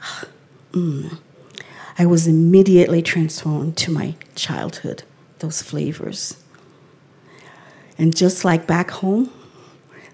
[0.72, 1.18] Mm.
[1.98, 5.02] I was immediately transformed to my childhood,
[5.40, 6.42] those flavors.
[7.98, 9.30] And just like back home,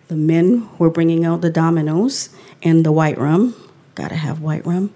[0.09, 3.55] the men were bringing out the dominoes and the white rum.
[3.99, 4.95] Gotta have white rum.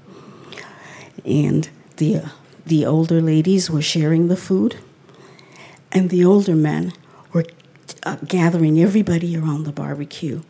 [1.24, 2.30] And the,
[2.64, 4.76] the older ladies were sharing the food
[5.90, 6.92] and the older men
[7.32, 7.44] were
[8.04, 10.42] uh, gathering everybody around the barbecue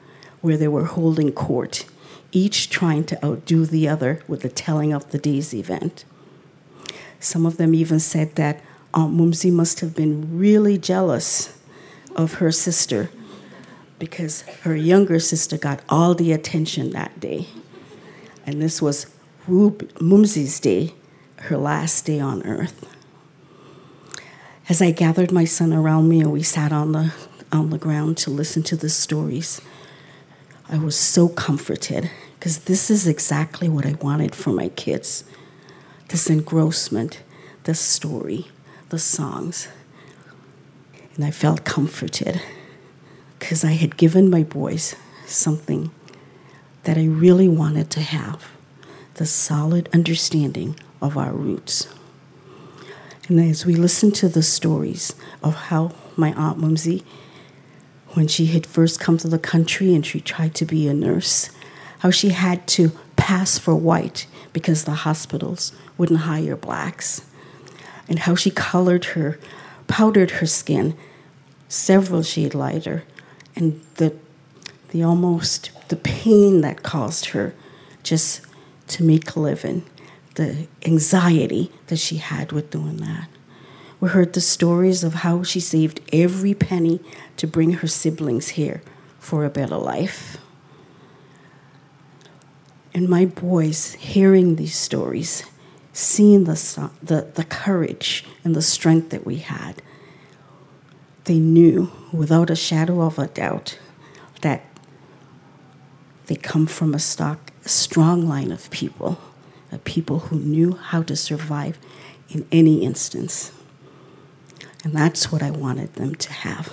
[0.42, 1.86] where they were holding court,
[2.30, 6.04] each trying to outdo the other with the telling of the day's event.
[7.20, 8.60] Some of them even said that
[8.94, 11.58] Aunt Mumsy must have been really jealous
[12.14, 13.10] of her sister
[13.98, 17.46] because her younger sister got all the attention that day.
[18.46, 19.06] And this was
[19.46, 20.94] Mumsy's day,
[21.36, 22.88] her last day on earth.
[24.68, 27.12] As I gathered my son around me and we sat on the,
[27.50, 29.60] on the ground to listen to the stories,
[30.68, 35.24] I was so comforted because this is exactly what I wanted for my kids
[36.08, 37.22] this engrossment,
[37.64, 38.46] the story,
[38.90, 39.68] the songs.
[41.14, 42.40] And I felt comforted
[43.38, 44.94] because I had given my boys
[45.26, 45.90] something
[46.84, 48.50] that I really wanted to have
[49.14, 51.88] the solid understanding of our roots.
[53.28, 57.04] And as we listen to the stories of how my Aunt Mumsy,
[58.14, 61.50] when she had first come to the country and she tried to be a nurse,
[62.00, 67.22] how she had to pass for white because the hospitals wouldn't hire blacks,
[68.08, 69.38] and how she colored her,
[69.86, 70.96] powdered her skin
[71.68, 73.04] several shades lighter,
[73.54, 74.14] and the,
[74.92, 77.54] the almost the pain that caused her
[78.02, 78.42] just
[78.86, 79.84] to make a living
[80.34, 83.28] the anxiety that she had with doing that.
[84.00, 87.00] We heard the stories of how she saved every penny
[87.36, 88.82] to bring her siblings here
[89.18, 90.38] for a better life.
[92.94, 95.44] And my boys, hearing these stories,
[95.92, 99.82] seeing the, the, the courage and the strength that we had,
[101.24, 103.78] they knew without a shadow of a doubt
[104.40, 104.71] that
[106.32, 109.18] they come from a stock, a strong line of people
[109.70, 111.78] of people who knew how to survive
[112.30, 113.52] in any instance.
[114.82, 116.72] And that's what I wanted them to have.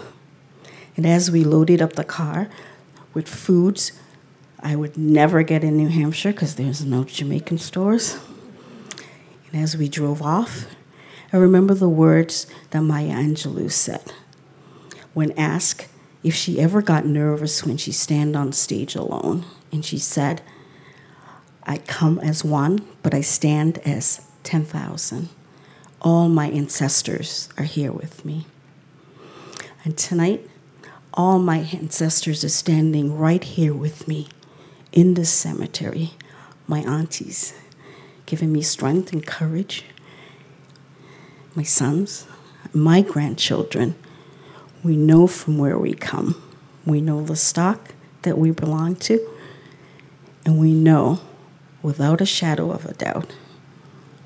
[0.96, 2.48] And as we loaded up the car
[3.14, 3.92] with foods
[4.62, 8.18] I would never get in New Hampshire because there's no Jamaican stores.
[9.52, 10.68] And as we drove off,
[11.34, 14.14] I remember the words that Maya Angelou said
[15.14, 15.89] when asked
[16.24, 19.46] if she ever got nervous when she stand on stage alone.
[19.72, 20.42] And she said,
[21.64, 25.30] I come as one, but I stand as 10,000.
[26.02, 28.48] All my ancestors are here with me.
[29.84, 30.50] And tonight,
[31.14, 34.28] all my ancestors are standing right here with me
[34.92, 36.12] in the cemetery,
[36.68, 37.54] my aunties,
[38.26, 39.86] giving me strength and courage,
[41.56, 42.28] my sons,
[42.74, 43.96] my grandchildren.
[44.84, 46.42] We know from where we come.
[46.86, 49.20] We know the stock that we belong to,
[50.46, 51.20] and we know
[51.82, 53.36] without a shadow of a doubt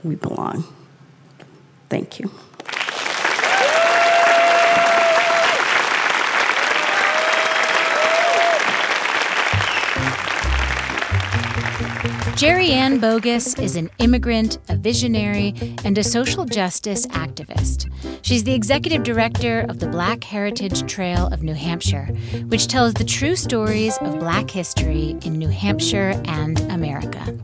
[0.03, 0.65] we belong.
[1.89, 2.31] Thank you.
[12.35, 15.53] Jerrianne Boggis is an immigrant, a visionary,
[15.85, 17.91] and a social justice activist.
[18.23, 22.07] She's the executive director of the Black Heritage Trail of New Hampshire,
[22.47, 27.37] which tells the true stories of Black history in New Hampshire and America.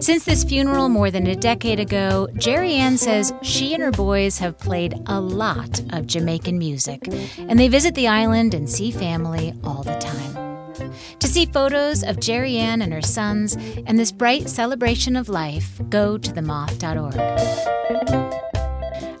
[0.00, 4.38] Since this funeral more than a decade ago, Jerry Ann says she and her boys
[4.38, 7.06] have played a lot of Jamaican music,
[7.38, 10.25] and they visit the island and see family all the time.
[11.26, 16.16] To see photos of Jerrianne and her sons and this bright celebration of life, go
[16.16, 17.16] to themoth.org.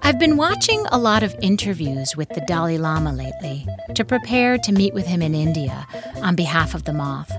[0.02, 4.70] I've been watching a lot of interviews with the Dalai Lama lately to prepare to
[4.70, 5.84] meet with him in India
[6.22, 7.32] on behalf of the moth.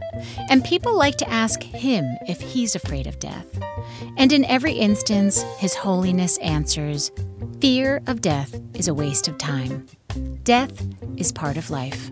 [0.49, 3.47] And people like to ask him if he's afraid of death.
[4.17, 7.09] And in every instance, His Holiness answers
[7.61, 9.85] fear of death is a waste of time.
[10.43, 12.11] Death is part of life.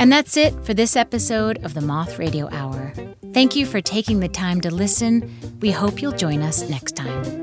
[0.00, 2.94] And that's it for this episode of the Moth Radio Hour.
[3.34, 5.30] Thank you for taking the time to listen.
[5.60, 7.39] We hope you'll join us next time.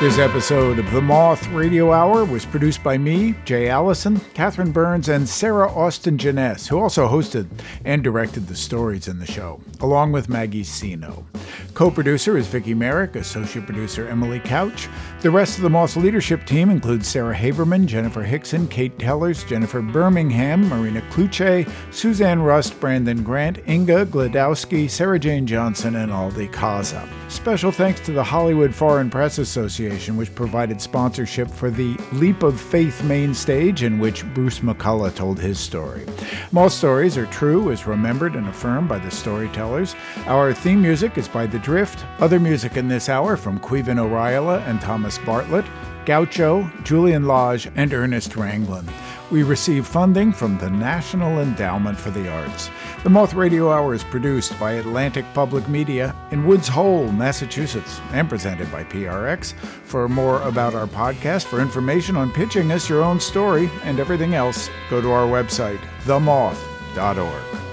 [0.00, 5.10] This episode of The Moth Radio Hour was produced by me, Jay Allison, Catherine Burns,
[5.10, 7.46] and Sarah Austin Jenness, who also hosted
[7.84, 11.26] and directed the stories in the show, along with Maggie Cino.
[11.74, 14.88] Co producer is Vicki Merrick, associate producer Emily Couch.
[15.20, 19.82] The rest of the Moth leadership team includes Sarah Haberman, Jennifer Hickson, Kate Tellers, Jennifer
[19.82, 27.06] Birmingham, Marina Klutse, Suzanne Rust, Brandon Grant, Inga Glodowski, Sarah Jane Johnson, and Aldi Kaza.
[27.30, 32.60] Special thanks to the Hollywood Foreign Press Association which provided sponsorship for the Leap of
[32.60, 36.04] Faith main stage, in which Bruce McCulloch told his story.
[36.50, 39.94] Most stories are true, as remembered and affirmed by the storytellers.
[40.26, 42.04] Our theme music is by The Drift.
[42.18, 45.64] Other music in this hour from Caoimhín Ó Raghallaigh and Thomas Bartlett,
[46.06, 48.90] Gaucho, Julian Lage, and Ernest Ranglin.
[49.30, 52.68] We receive funding from the National Endowment for the Arts.
[53.04, 58.28] The Moth Radio Hour is produced by Atlantic Public Media in Woods Hole, Massachusetts, and
[58.28, 59.52] presented by PRX.
[59.54, 64.34] For more about our podcast, for information on pitching us your own story and everything
[64.34, 67.69] else, go to our website, themoth.org.